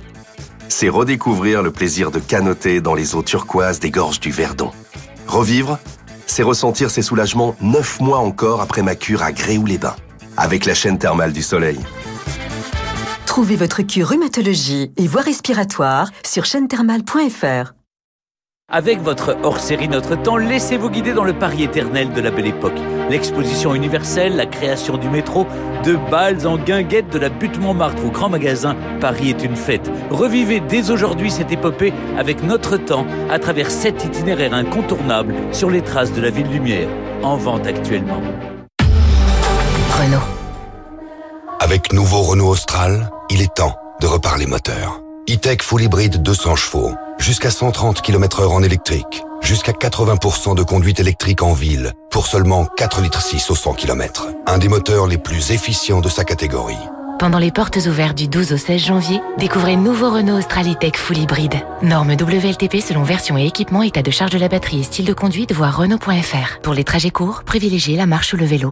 c'est 0.69 0.87
redécouvrir 0.87 1.61
le 1.61 1.71
plaisir 1.71 2.11
de 2.11 2.19
canoter 2.19 2.79
dans 2.79 2.93
les 2.93 3.15
eaux 3.15 3.23
turquoises 3.23 3.79
des 3.79 3.91
gorges 3.91 4.19
du 4.19 4.31
Verdon. 4.31 4.71
Revivre, 5.27 5.79
c'est 6.25 6.43
ressentir 6.43 6.89
ces 6.89 7.01
soulagements 7.01 7.55
neuf 7.59 7.99
mois 7.99 8.19
encore 8.19 8.61
après 8.61 8.83
ma 8.83 8.95
cure 8.95 9.23
à 9.23 9.31
Gréoux-les-Bains, 9.31 9.95
avec 10.37 10.65
la 10.65 10.73
chaîne 10.73 10.97
thermale 10.97 11.33
du 11.33 11.41
soleil. 11.41 11.79
Trouvez 13.25 13.55
votre 13.55 13.81
cure 13.81 14.09
rhumatologie 14.09 14.91
et 14.95 15.07
voie 15.07 15.21
respiratoire 15.21 16.11
sur 16.25 16.45
chaîne-thermale.fr. 16.45 17.73
Avec 18.71 19.01
votre 19.01 19.37
hors-série 19.43 19.87
Notre 19.87 20.15
Temps, 20.15 20.37
laissez-vous 20.37 20.89
guider 20.89 21.13
dans 21.13 21.23
le 21.23 21.33
Paris 21.33 21.63
éternel 21.63 22.13
de 22.13 22.21
la 22.21 22.29
Belle 22.29 22.47
Époque. 22.47 22.79
L'exposition 23.09 23.73
universelle, 23.73 24.35
la 24.35 24.45
création 24.45 24.97
du 24.97 25.09
métro, 25.09 25.47
de 25.83 25.95
Bâles 26.11 26.45
en 26.45 26.57
guinguette 26.57 27.09
de 27.09 27.17
la 27.17 27.29
butte 27.29 27.59
Montmartre 27.59 28.05
au 28.05 28.11
grand 28.11 28.29
magasin, 28.29 28.75
Paris 29.01 29.29
est 29.29 29.43
une 29.43 29.55
fête. 29.55 29.89
Revivez 30.11 30.59
dès 30.59 30.91
aujourd'hui 30.91 31.31
cette 31.31 31.51
épopée 31.51 31.93
avec 32.17 32.43
Notre 32.43 32.77
Temps 32.77 33.07
à 33.29 33.39
travers 33.39 33.71
sept 33.71 34.05
itinéraires 34.05 34.53
incontournables 34.53 35.33
sur 35.51 35.69
les 35.69 35.81
traces 35.81 36.13
de 36.13 36.21
la 36.21 36.29
ville 36.29 36.49
lumière, 36.49 36.87
en 37.23 37.35
vente 37.35 37.65
actuellement. 37.65 38.21
Renault. 39.99 40.19
Avec 41.59 41.91
nouveau 41.93 42.21
Renault 42.21 42.49
Austral, 42.49 43.09
il 43.29 43.41
est 43.41 43.53
temps 43.53 43.75
de 44.01 44.07
reparler 44.07 44.45
moteur. 44.45 45.01
E-Tech 45.29 45.61
Full 45.61 45.83
Hybrid 45.83 46.21
200 46.21 46.55
chevaux, 46.55 46.93
jusqu'à 47.17 47.51
130 47.51 48.01
km 48.01 48.41
heure 48.41 48.53
en 48.53 48.63
électrique, 48.63 49.23
jusqu'à 49.41 49.71
80% 49.71 50.55
de 50.55 50.63
conduite 50.63 50.99
électrique 50.99 51.41
en 51.41 51.53
ville, 51.53 51.93
pour 52.09 52.27
seulement 52.27 52.65
4 52.77 53.01
litres 53.01 53.21
6 53.21 53.49
au 53.51 53.55
100 53.55 53.73
km. 53.73 54.27
Un 54.45 54.57
des 54.57 54.67
moteurs 54.67 55.07
les 55.07 55.17
plus 55.17 55.51
efficients 55.51 56.01
de 56.01 56.09
sa 56.09 56.23
catégorie. 56.23 56.77
Pendant 57.19 57.37
les 57.39 57.51
portes 57.51 57.77
ouvertes 57.85 58.17
du 58.17 58.29
12 58.29 58.53
au 58.53 58.57
16 58.57 58.81
janvier, 58.81 59.21
découvrez 59.37 59.75
nouveau 59.75 60.09
Renault 60.09 60.39
E-Tech 60.39 60.95
Full 60.95 61.17
Hybrid. 61.17 61.53
Norme 61.81 62.11
WLTP 62.11 62.77
selon 62.77 63.03
version 63.03 63.37
et 63.37 63.45
équipement, 63.45 63.83
état 63.83 64.01
de 64.01 64.11
charge 64.11 64.31
de 64.31 64.39
la 64.39 64.47
batterie 64.47 64.79
et 64.79 64.83
style 64.83 65.05
de 65.05 65.13
conduite, 65.13 65.51
voire 65.51 65.77
Renault.fr. 65.77 66.61
Pour 66.63 66.73
les 66.73 66.85
trajets 66.85 67.11
courts, 67.11 67.43
privilégiez 67.43 67.97
la 67.97 68.05
marche 68.05 68.33
ou 68.33 68.37
le 68.37 68.45
vélo. 68.45 68.71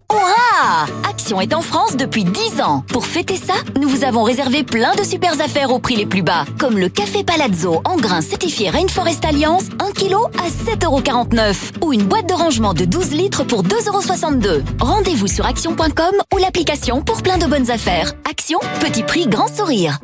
Action 1.09 1.41
est 1.41 1.53
en 1.53 1.61
France 1.61 1.95
depuis 1.95 2.23
10 2.23 2.61
ans. 2.61 2.83
Pour 2.87 3.05
fêter 3.05 3.35
ça, 3.35 3.53
nous 3.79 3.87
vous 3.87 4.03
avons 4.03 4.23
réservé 4.23 4.63
plein 4.63 4.93
de 4.95 5.03
super 5.03 5.39
affaires 5.41 5.71
au 5.71 5.79
prix 5.79 5.95
les 5.95 6.05
plus 6.05 6.21
bas, 6.21 6.45
comme 6.59 6.77
le 6.77 6.89
café 6.89 7.23
Palazzo 7.23 7.81
en 7.85 7.95
grains 7.95 8.21
certifié 8.21 8.69
Rainforest 8.69 9.23
Alliance, 9.25 9.65
1 9.79 9.91
kg 9.91 10.15
à 10.37 10.71
7,49€ 10.71 11.83
ou 11.83 11.93
une 11.93 12.03
boîte 12.03 12.27
de 12.27 12.33
rangement 12.33 12.73
de 12.73 12.85
12 12.85 13.11
litres 13.11 13.43
pour 13.43 13.63
2,62€. 13.63 14.63
Rendez-vous 14.79 15.27
sur 15.27 15.45
action.com 15.45 16.15
ou 16.33 16.37
l'application 16.37 17.01
pour 17.01 17.21
plein 17.21 17.37
de 17.37 17.45
bonnes 17.45 17.71
affaires. 17.71 18.13
Action, 18.29 18.59
petit 18.79 19.03
prix, 19.03 19.27
grand 19.27 19.47
sourire. 19.47 19.99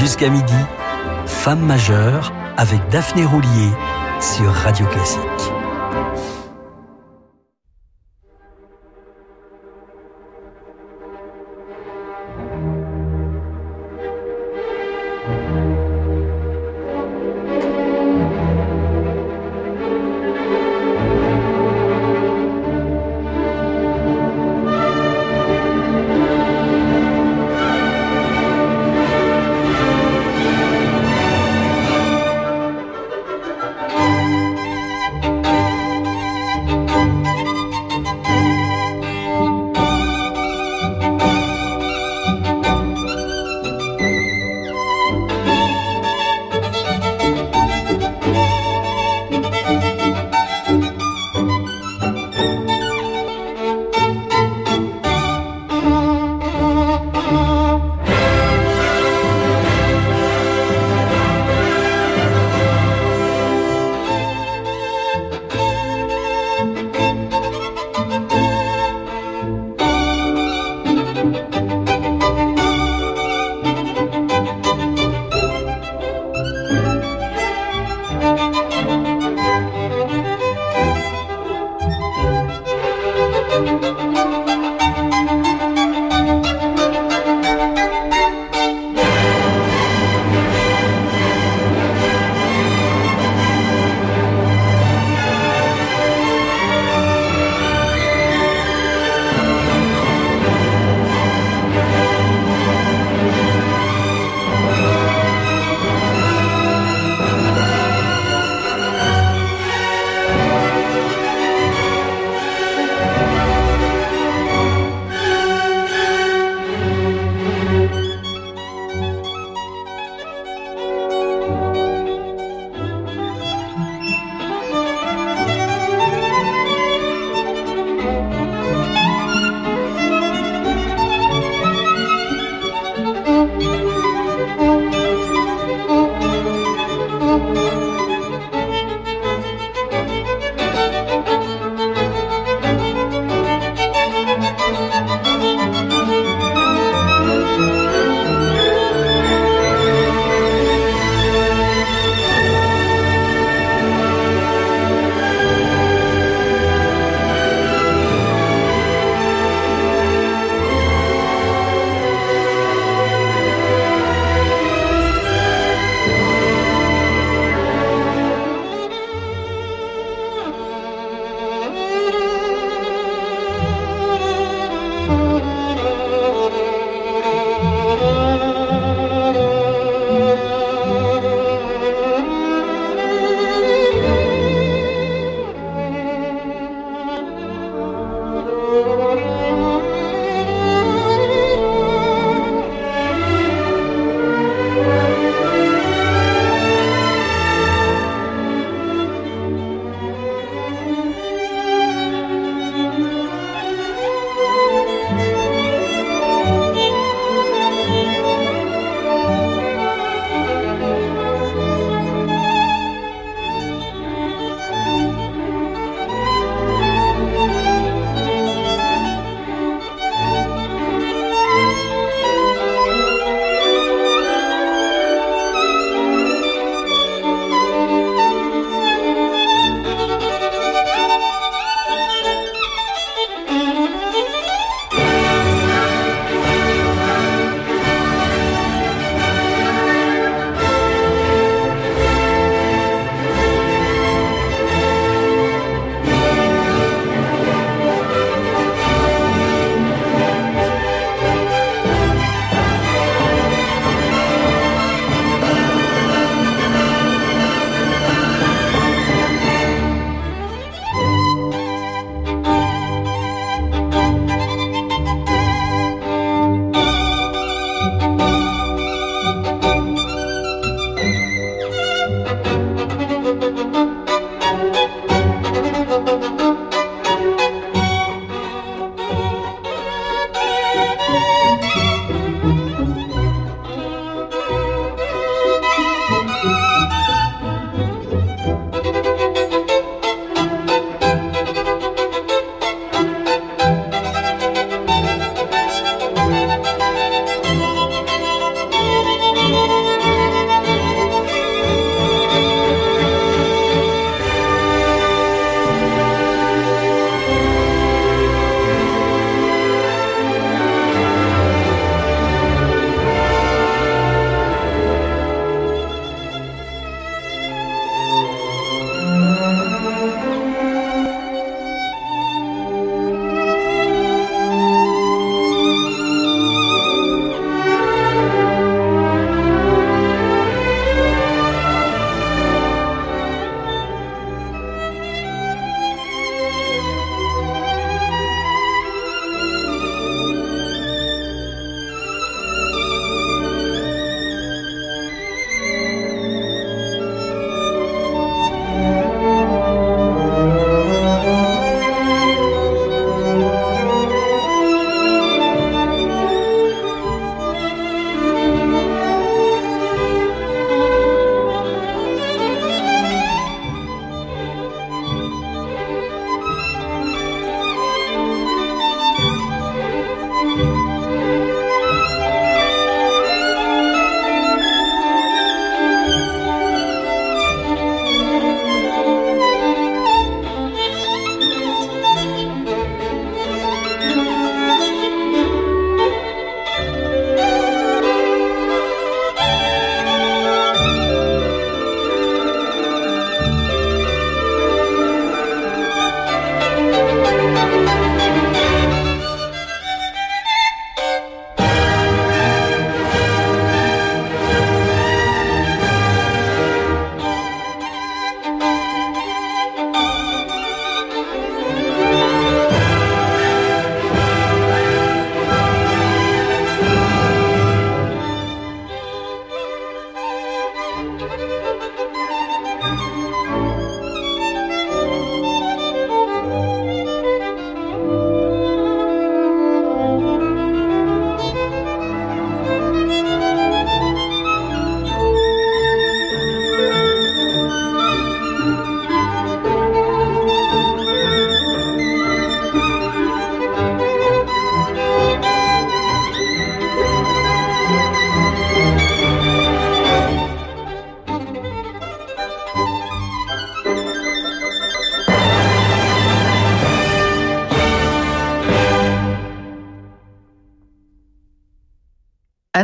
Jusqu'à 0.00 0.28
midi, 0.28 0.54
Femme 1.26 1.60
majeure 1.60 2.32
avec 2.56 2.80
Daphné 2.90 3.24
Roulier 3.24 3.70
sur 4.20 4.52
Radio 4.52 4.86
Classique. 4.86 5.20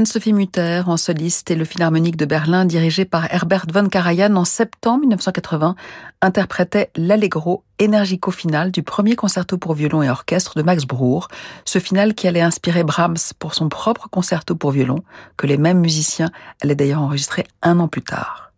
Anne-Sophie 0.07 0.35
Mutter 0.35 0.83
en 0.87 0.97
soliste 0.97 1.51
et 1.51 1.57
le 1.57 1.65
Philharmonique 1.65 2.17
de 2.17 2.27
Berlin 2.27 2.65
dirigé 2.65 3.05
par 3.05 3.27
Herbert 3.35 3.67
von 3.75 3.89
Karajan 3.89 4.37
en 4.37 4.45
septembre 4.45 5.01
1980 5.01 5.75
interprétait 6.21 6.93
l'allegro 6.95 7.65
énergico 7.81 8.31
final 8.31 8.71
du 8.71 8.85
premier 8.85 9.17
concerto 9.17 9.59
pour 9.59 9.75
violon 9.75 10.05
et 10.05 10.09
orchestre 10.09 10.55
de 10.55 10.63
Max 10.63 10.85
Bruch, 10.85 11.25
ce 11.65 11.81
final 11.81 12.15
qui 12.15 12.29
allait 12.29 12.41
inspirer 12.41 12.85
Brahms 12.85 13.17
pour 13.41 13.55
son 13.55 13.69
propre 13.69 14.09
concerto 14.09 14.55
pour 14.55 14.71
violon 14.71 15.01
que 15.37 15.49
les 15.49 15.59
mêmes 15.59 15.81
musiciens 15.81 16.31
allaient 16.63 16.77
d'ailleurs 16.77 17.03
enregistrer 17.03 17.45
un 17.63 17.81
an 17.81 17.89
plus 17.89 18.03
tard. 18.03 18.53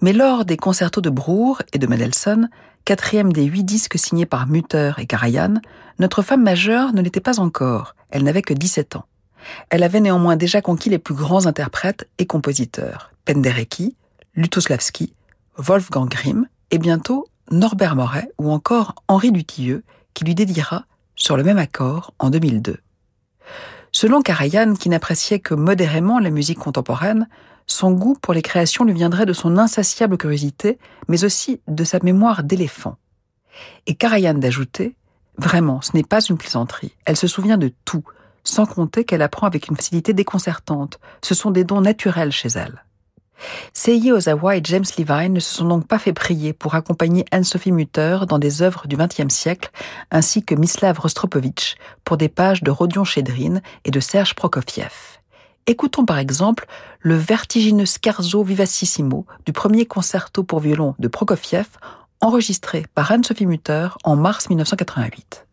Mais 0.00 0.12
lors 0.12 0.44
des 0.44 0.56
concertos 0.56 1.00
de 1.00 1.10
Bruch 1.10 1.58
et 1.72 1.78
de 1.78 1.86
Mendelssohn, 1.86 2.50
quatrième 2.84 3.32
des 3.32 3.44
huit 3.44 3.62
disques 3.62 4.00
signés 4.00 4.26
par 4.26 4.48
Mutter 4.48 4.94
et 4.98 5.06
Karajan, 5.06 5.60
notre 6.00 6.22
femme 6.22 6.42
majeure 6.42 6.92
ne 6.92 7.02
l'était 7.02 7.20
pas 7.20 7.38
encore, 7.38 7.94
elle 8.10 8.24
n'avait 8.24 8.42
que 8.42 8.52
17 8.52 8.96
ans. 8.96 9.04
Elle 9.70 9.82
avait 9.82 10.00
néanmoins 10.00 10.36
déjà 10.36 10.60
conquis 10.60 10.90
les 10.90 10.98
plus 10.98 11.14
grands 11.14 11.46
interprètes 11.46 12.08
et 12.18 12.26
compositeurs, 12.26 13.12
Penderecki, 13.24 13.96
Lutoslavski, 14.34 15.14
Wolfgang 15.56 16.08
Grimm 16.08 16.46
et 16.70 16.78
bientôt 16.78 17.26
Norbert 17.50 17.96
Moret 17.96 18.30
ou 18.38 18.50
encore 18.50 18.94
Henri 19.08 19.32
Dutilleux 19.32 19.84
qui 20.14 20.24
lui 20.24 20.34
dédiera 20.34 20.84
sur 21.14 21.36
le 21.36 21.42
même 21.42 21.58
accord 21.58 22.14
en 22.18 22.30
2002. 22.30 22.78
Selon 23.92 24.22
Karajan, 24.22 24.74
qui 24.74 24.88
n'appréciait 24.88 25.40
que 25.40 25.54
modérément 25.54 26.18
la 26.18 26.30
musique 26.30 26.58
contemporaine, 26.58 27.28
son 27.66 27.92
goût 27.92 28.16
pour 28.20 28.32
les 28.32 28.42
créations 28.42 28.84
lui 28.84 28.94
viendrait 28.94 29.26
de 29.26 29.34
son 29.34 29.58
insatiable 29.58 30.16
curiosité, 30.16 30.78
mais 31.08 31.24
aussi 31.24 31.60
de 31.68 31.84
sa 31.84 31.98
mémoire 32.02 32.42
d'éléphant. 32.42 32.96
Et 33.86 33.94
Karajan 33.94 34.34
d'ajouter 34.34 34.96
Vraiment, 35.38 35.80
ce 35.80 35.92
n'est 35.94 36.02
pas 36.02 36.20
une 36.20 36.36
plaisanterie. 36.36 36.94
Elle 37.04 37.16
se 37.16 37.26
souvient 37.26 37.56
de 37.56 37.72
tout, 37.84 38.04
sans 38.44 38.66
compter 38.66 39.04
qu'elle 39.04 39.22
apprend 39.22 39.46
avec 39.46 39.68
une 39.68 39.76
facilité 39.76 40.12
déconcertante. 40.12 40.98
Ce 41.22 41.34
sont 41.34 41.50
des 41.50 41.64
dons 41.64 41.80
naturels 41.80 42.32
chez 42.32 42.48
elle. 42.48 42.84
Seiji 43.72 44.12
Ozawa 44.12 44.56
et 44.56 44.60
James 44.64 44.84
Levine 44.98 45.32
ne 45.32 45.40
se 45.40 45.54
sont 45.54 45.66
donc 45.66 45.86
pas 45.86 45.98
fait 45.98 46.12
prier 46.12 46.52
pour 46.52 46.74
accompagner 46.74 47.24
Anne-Sophie 47.30 47.72
Mutter 47.72 48.20
dans 48.28 48.38
des 48.38 48.62
œuvres 48.62 48.86
du 48.86 48.96
XXe 48.96 49.34
siècle, 49.34 49.70
ainsi 50.10 50.44
que 50.44 50.54
Mislav 50.54 50.98
Rostropovitch 50.98 51.76
pour 52.04 52.16
des 52.16 52.28
pages 52.28 52.62
de 52.62 52.70
Rodion 52.70 53.04
Chédrine 53.04 53.62
et 53.84 53.90
de 53.90 54.00
Serge 54.00 54.34
Prokofiev. 54.34 54.92
Écoutons 55.66 56.04
par 56.04 56.18
exemple 56.18 56.66
le 57.00 57.14
vertigineux 57.14 57.86
scarzo 57.86 58.42
vivacissimo 58.42 59.26
du 59.46 59.52
premier 59.52 59.86
concerto 59.86 60.42
pour 60.42 60.60
violon 60.60 60.94
de 60.98 61.08
Prokofiev, 61.08 61.66
enregistré 62.20 62.84
par 62.94 63.10
Anne-Sophie 63.12 63.46
Mutter 63.46 63.88
en 64.04 64.16
mars 64.16 64.48
1988. 64.48 65.46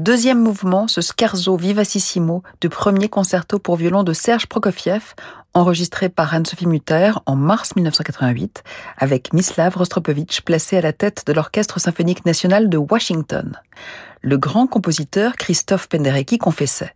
Deuxième 0.00 0.40
mouvement, 0.40 0.88
ce 0.88 1.00
scherzo 1.00 1.56
vivacissimo 1.56 2.42
du 2.60 2.68
premier 2.68 3.08
concerto 3.08 3.58
pour 3.58 3.76
violon 3.76 4.02
de 4.02 4.12
Serge 4.12 4.46
Prokofiev, 4.46 5.14
enregistré 5.52 6.08
par 6.08 6.34
Anne-Sophie 6.34 6.66
Mutter 6.66 7.12
en 7.26 7.36
mars 7.36 7.76
1988, 7.76 8.64
avec 8.96 9.32
Mislav 9.32 9.76
Rostropovitch 9.76 10.40
placé 10.40 10.78
à 10.78 10.80
la 10.80 10.92
tête 10.92 11.24
de 11.26 11.32
l'Orchestre 11.32 11.78
symphonique 11.78 12.24
national 12.24 12.68
de 12.68 12.78
Washington. 12.78 13.58
Le 14.22 14.38
grand 14.38 14.66
compositeur 14.66 15.36
Christophe 15.36 15.88
Penderecki 15.88 16.38
confessait. 16.38 16.94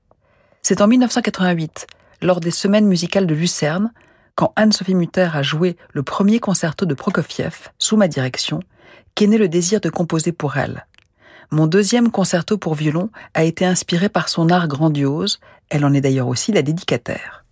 C'est 0.62 0.80
en 0.80 0.86
1988, 0.86 1.86
lors 2.22 2.40
des 2.40 2.50
semaines 2.50 2.86
musicales 2.86 3.26
de 3.26 3.34
Lucerne, 3.34 3.92
quand 4.34 4.52
Anne-Sophie 4.57 4.94
Mutter 4.94 5.28
a 5.34 5.42
joué 5.42 5.76
le 5.92 6.02
premier 6.02 6.40
concerto 6.40 6.86
de 6.86 6.94
Prokofiev 6.94 7.68
sous 7.78 7.96
ma 7.96 8.09
direction, 8.09 8.61
qu'est 9.14 9.26
né 9.26 9.36
le 9.36 9.48
désir 9.48 9.80
de 9.80 9.90
composer 9.90 10.32
pour 10.32 10.57
elle. 10.57 10.86
Mon 11.55 11.68
deuxième 11.68 12.11
concerto 12.11 12.59
pour 12.59 12.74
violon 12.74 13.11
a 13.32 13.44
été 13.44 13.64
inspiré 13.64 14.09
par 14.09 14.28
son 14.28 14.50
art 14.50 14.66
grandiose, 14.66 15.38
elle 15.70 15.84
en 15.84 15.94
est 15.94 16.00
d'ailleurs 16.00 16.26
aussi 16.26 16.50
la 16.50 16.62
dédicataire. 16.62 17.44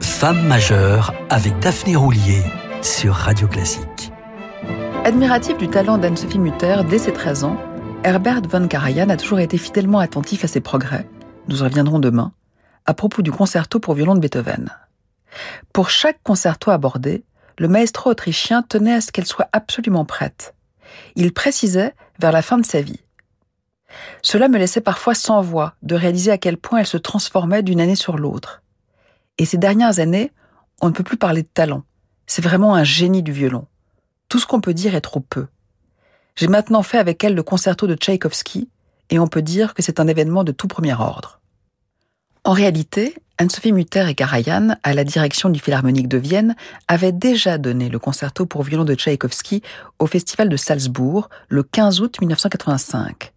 Femme 0.00 0.46
majeure 0.46 1.14
avec 1.30 1.58
Daphné 1.60 1.96
Roulier 1.96 2.42
sur 2.82 3.14
Radio 3.14 3.48
Classique. 3.48 4.12
Admiratif 5.06 5.56
du 5.56 5.68
talent 5.68 5.96
d'Anne-Sophie 5.96 6.38
Mutter 6.38 6.82
dès 6.86 6.98
ses 6.98 7.14
13 7.14 7.44
ans, 7.44 7.56
Herbert 8.04 8.42
von 8.50 8.68
Karajan 8.68 9.08
a 9.08 9.16
toujours 9.16 9.40
été 9.40 9.56
fidèlement 9.56 10.00
attentif 10.00 10.44
à 10.44 10.48
ses 10.48 10.60
progrès, 10.60 11.08
nous 11.48 11.56
reviendrons 11.56 12.00
demain, 12.00 12.32
à 12.84 12.92
propos 12.92 13.22
du 13.22 13.32
concerto 13.32 13.80
pour 13.80 13.94
violon 13.94 14.14
de 14.14 14.20
Beethoven. 14.20 14.68
Pour 15.72 15.88
chaque 15.88 16.22
concerto 16.22 16.70
abordé, 16.70 17.24
le 17.58 17.68
maestro 17.68 18.10
autrichien 18.10 18.62
tenait 18.62 18.94
à 18.94 19.00
ce 19.00 19.12
qu'elle 19.12 19.26
soit 19.26 19.48
absolument 19.52 20.04
prête. 20.04 20.54
Il 21.16 21.32
précisait 21.32 21.94
vers 22.18 22.32
la 22.32 22.42
fin 22.42 22.58
de 22.58 22.66
sa 22.66 22.80
vie. 22.80 23.00
Cela 24.22 24.48
me 24.48 24.58
laissait 24.58 24.80
parfois 24.80 25.14
sans 25.14 25.42
voix 25.42 25.74
de 25.82 25.94
réaliser 25.94 26.30
à 26.30 26.38
quel 26.38 26.56
point 26.56 26.80
elle 26.80 26.86
se 26.86 26.96
transformait 26.96 27.62
d'une 27.62 27.80
année 27.80 27.96
sur 27.96 28.16
l'autre. 28.16 28.62
Et 29.38 29.44
ces 29.44 29.58
dernières 29.58 29.98
années, 29.98 30.32
on 30.80 30.88
ne 30.88 30.92
peut 30.92 31.02
plus 31.02 31.16
parler 31.16 31.42
de 31.42 31.48
talent. 31.48 31.82
C'est 32.26 32.42
vraiment 32.42 32.74
un 32.74 32.84
génie 32.84 33.22
du 33.22 33.32
violon. 33.32 33.66
Tout 34.28 34.38
ce 34.38 34.46
qu'on 34.46 34.60
peut 34.60 34.74
dire 34.74 34.94
est 34.94 35.00
trop 35.00 35.20
peu. 35.20 35.46
J'ai 36.36 36.48
maintenant 36.48 36.82
fait 36.82 36.98
avec 36.98 37.24
elle 37.24 37.34
le 37.34 37.42
concerto 37.42 37.86
de 37.86 37.94
Tchaïkovski, 37.94 38.68
et 39.10 39.18
on 39.18 39.26
peut 39.26 39.42
dire 39.42 39.74
que 39.74 39.82
c'est 39.82 40.00
un 40.00 40.06
événement 40.06 40.44
de 40.44 40.52
tout 40.52 40.68
premier 40.68 40.94
ordre. 40.94 41.40
En 42.44 42.52
réalité, 42.52 43.14
Anne-Sophie 43.38 43.72
Mutter 43.72 44.06
et 44.08 44.14
Karajan, 44.14 44.76
à 44.82 44.94
la 44.94 45.04
direction 45.04 45.48
du 45.48 45.60
Philharmonique 45.60 46.08
de 46.08 46.18
Vienne, 46.18 46.56
avaient 46.88 47.12
déjà 47.12 47.58
donné 47.58 47.88
le 47.88 47.98
concerto 47.98 48.46
pour 48.46 48.62
violon 48.62 48.84
de 48.84 48.94
Tchaïkovski 48.94 49.62
au 49.98 50.06
Festival 50.06 50.48
de 50.48 50.56
Salzbourg 50.56 51.28
le 51.48 51.62
15 51.62 52.00
août 52.00 52.20
1985. 52.20 53.32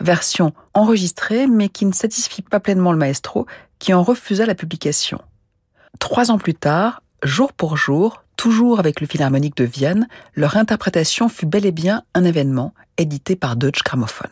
Version 0.00 0.52
enregistrée 0.74 1.46
mais 1.46 1.68
qui 1.68 1.84
ne 1.84 1.92
satisfit 1.92 2.42
pas 2.42 2.60
pleinement 2.60 2.92
le 2.92 2.98
maestro 2.98 3.46
qui 3.78 3.92
en 3.92 4.02
refusa 4.02 4.46
la 4.46 4.54
publication. 4.54 5.20
Trois 5.98 6.30
ans 6.30 6.38
plus 6.38 6.54
tard, 6.54 7.02
jour 7.22 7.52
pour 7.52 7.76
jour, 7.76 8.22
toujours 8.36 8.78
avec 8.78 9.00
le 9.00 9.06
Philharmonique 9.06 9.56
de 9.56 9.64
Vienne, 9.64 10.08
leur 10.34 10.56
interprétation 10.56 11.28
fut 11.28 11.46
bel 11.46 11.66
et 11.66 11.72
bien 11.72 12.04
un 12.14 12.24
événement 12.24 12.74
édité 12.96 13.36
par 13.36 13.56
Deutsche 13.56 13.84
Grammophon. 13.84 14.28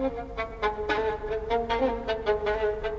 Thank 0.00 0.14
you. 2.84 2.89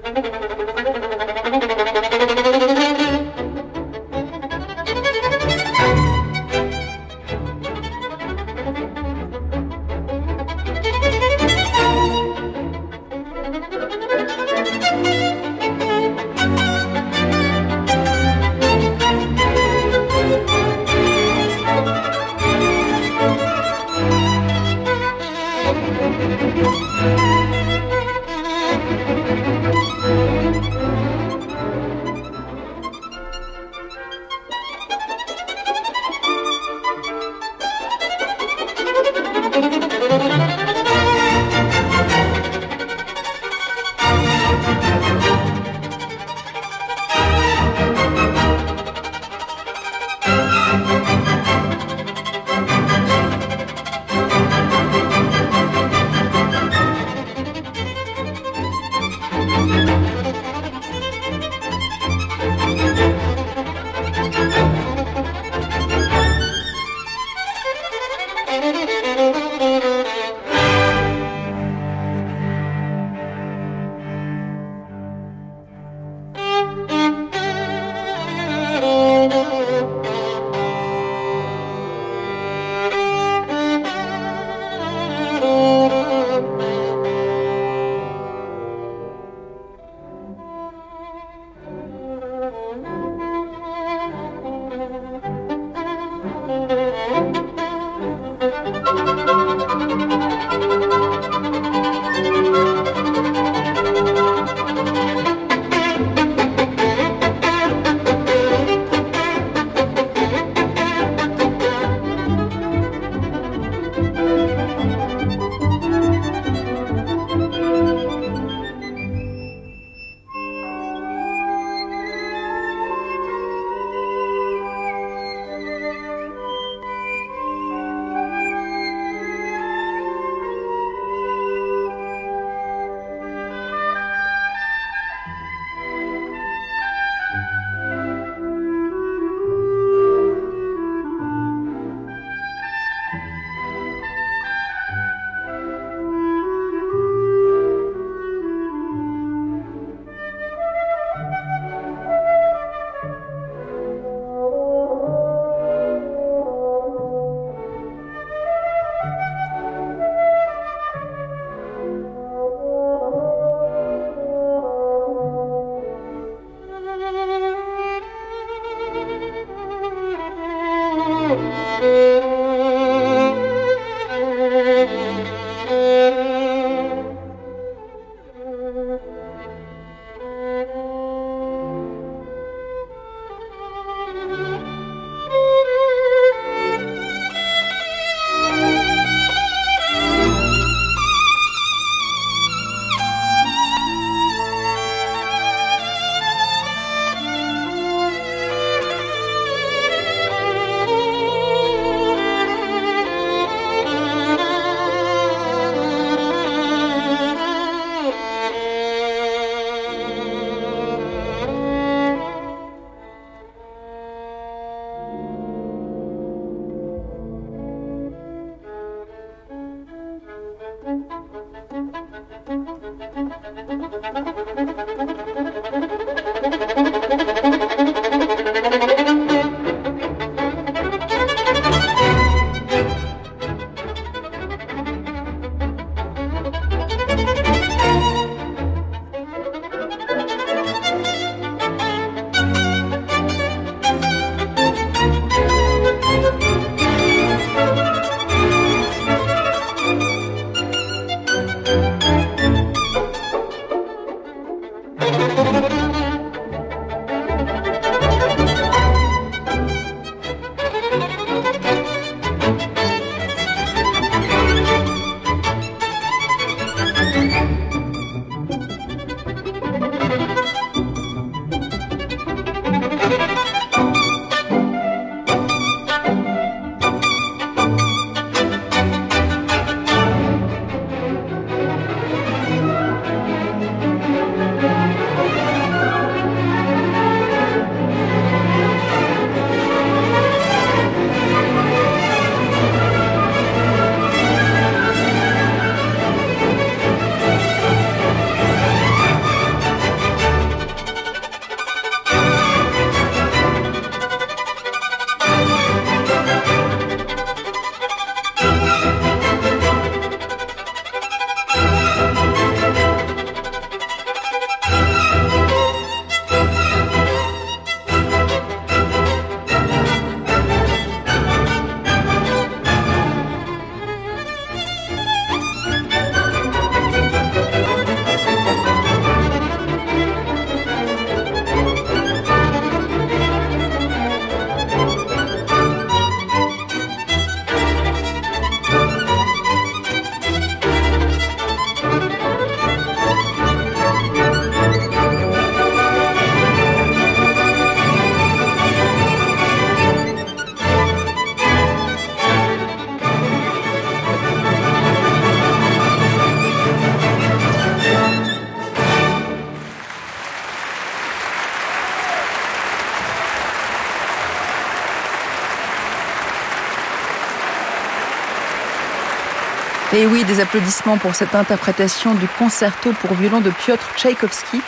Des 370.32 370.40
applaudissements 370.40 370.98
pour 370.98 371.14
cette 371.14 371.36
interprétation 371.36 372.16
du 372.16 372.26
concerto 372.40 372.94
pour 373.02 373.14
violon 373.16 373.42
de 373.42 373.50
Piotr 373.50 373.86
Tchaïkovski, 373.98 374.62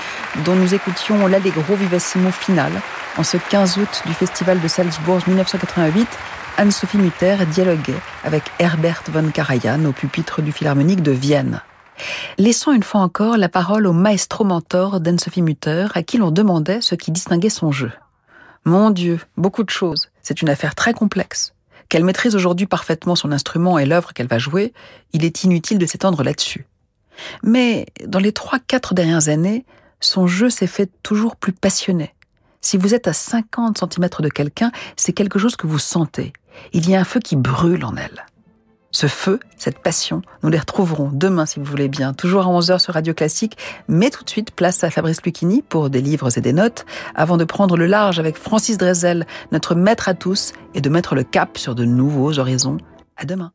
dont 0.44 0.56
nous 0.56 0.74
écoutions 0.74 1.26
l'allegro 1.26 1.76
vivacissimo 1.76 2.32
final 2.32 2.74
en 3.18 3.24
ce 3.24 3.38
15 3.38 3.78
août 3.78 4.04
du 4.06 4.14
Festival 4.14 4.60
de 4.60 4.68
Salzbourg 4.68 5.22
1988. 5.26 6.06
Anne-Sophie 6.58 6.98
Mutter 6.98 7.38
dialoguait 7.50 8.02
avec 8.26 8.44
Herbert 8.60 9.04
von 9.08 9.30
Karajan 9.32 9.86
au 9.86 9.94
pupitre 9.94 10.42
du 10.42 10.52
Philharmonique 10.52 11.02
de 11.02 11.12
Vienne. 11.12 11.62
Laissons 12.38 12.74
une 12.74 12.84
fois 12.84 13.00
encore 13.00 13.38
la 13.38 13.48
parole 13.48 13.88
au 13.88 13.94
maestro 13.94 14.44
mentor 14.44 15.00
d'Anne-Sophie 15.00 15.44
Mutter, 15.44 15.88
à 15.94 16.04
qui 16.04 16.18
l'on 16.18 16.32
demandait 16.32 16.82
ce 16.82 16.96
qui 16.96 17.12
distinguait 17.12 17.48
son 17.48 17.72
jeu. 17.72 17.92
Mon 18.66 18.90
Dieu, 18.90 19.18
beaucoup 19.38 19.64
de 19.64 19.70
choses. 19.70 20.10
C'est 20.22 20.42
une 20.42 20.50
affaire 20.50 20.76
très 20.76 20.94
complexe. 20.94 21.54
Qu'elle 21.94 22.06
maîtrise 22.06 22.36
aujourd'hui 22.36 22.66
parfaitement 22.66 23.16
son 23.16 23.32
instrument 23.32 23.78
et 23.78 23.86
l'œuvre 23.86 24.14
qu'elle 24.14 24.26
va 24.26 24.40
jouer, 24.40 24.74
il 25.12 25.24
est 25.24 25.44
inutile 25.44 25.78
de 25.78 25.86
s'étendre 25.86 26.24
là-dessus. 26.24 26.66
Mais 27.44 27.86
dans 28.08 28.18
les 28.18 28.32
trois, 28.32 28.58
quatre 28.58 28.96
dernières 28.96 29.30
années, 29.30 29.64
son 30.00 30.26
jeu 30.26 30.50
s'est 30.50 30.66
fait 30.66 30.90
toujours 31.04 31.36
plus 31.36 31.54
passionné. 31.54 32.16
Si 32.62 32.78
vous 32.78 32.96
êtes 32.96 33.08
à 33.08 33.14
50 33.14 33.78
cm 33.78 34.10
de 34.22 34.30
quelqu'un, 34.30 34.72
c'est 34.96 35.14
quelque 35.14 35.38
chose 35.38 35.56
que 35.56 35.68
vous 35.68 35.78
sentez. 35.78 36.34
Il 36.72 36.90
y 36.90 36.96
a 36.96 37.00
un 37.00 37.04
feu 37.04 37.20
qui 37.20 37.36
brûle 37.36 37.86
en 37.86 37.96
elle. 37.96 38.26
Ce 38.96 39.08
feu, 39.08 39.40
cette 39.58 39.80
passion, 39.80 40.22
nous 40.44 40.50
les 40.50 40.60
retrouverons 40.60 41.10
demain 41.12 41.48
si 41.48 41.60
vous 41.60 41.66
voulez 41.66 41.90
bien, 41.90 42.14
toujours 42.14 42.44
à 42.44 42.46
11h 42.46 42.78
sur 42.78 42.94
Radio 42.94 43.16
Classique, 43.16 43.58
mais 43.88 44.12
tout 44.12 44.24
de 44.24 44.30
suite 44.30 44.52
place 44.52 44.84
à 44.84 44.92
Fabrice 44.92 45.24
Lucchini 45.26 45.64
pour 45.64 45.90
des 45.90 46.00
livres 46.00 46.38
et 46.38 46.42
des 46.42 46.54
notes, 46.54 46.86
avant 47.16 47.38
de 47.38 47.44
prendre 47.44 47.76
le 47.76 47.88
large 47.88 48.20
avec 48.20 48.38
Francis 48.38 48.78
Drezel, 48.78 49.26
notre 49.52 49.74
maître 49.74 50.10
à 50.10 50.14
tous, 50.14 50.54
et 50.76 50.82
de 50.82 50.90
mettre 50.90 51.16
le 51.16 51.24
cap 51.24 51.58
sur 51.58 51.74
de 51.74 51.86
nouveaux 51.86 52.38
horizons. 52.38 52.78
À 53.18 53.26
demain. 53.26 53.52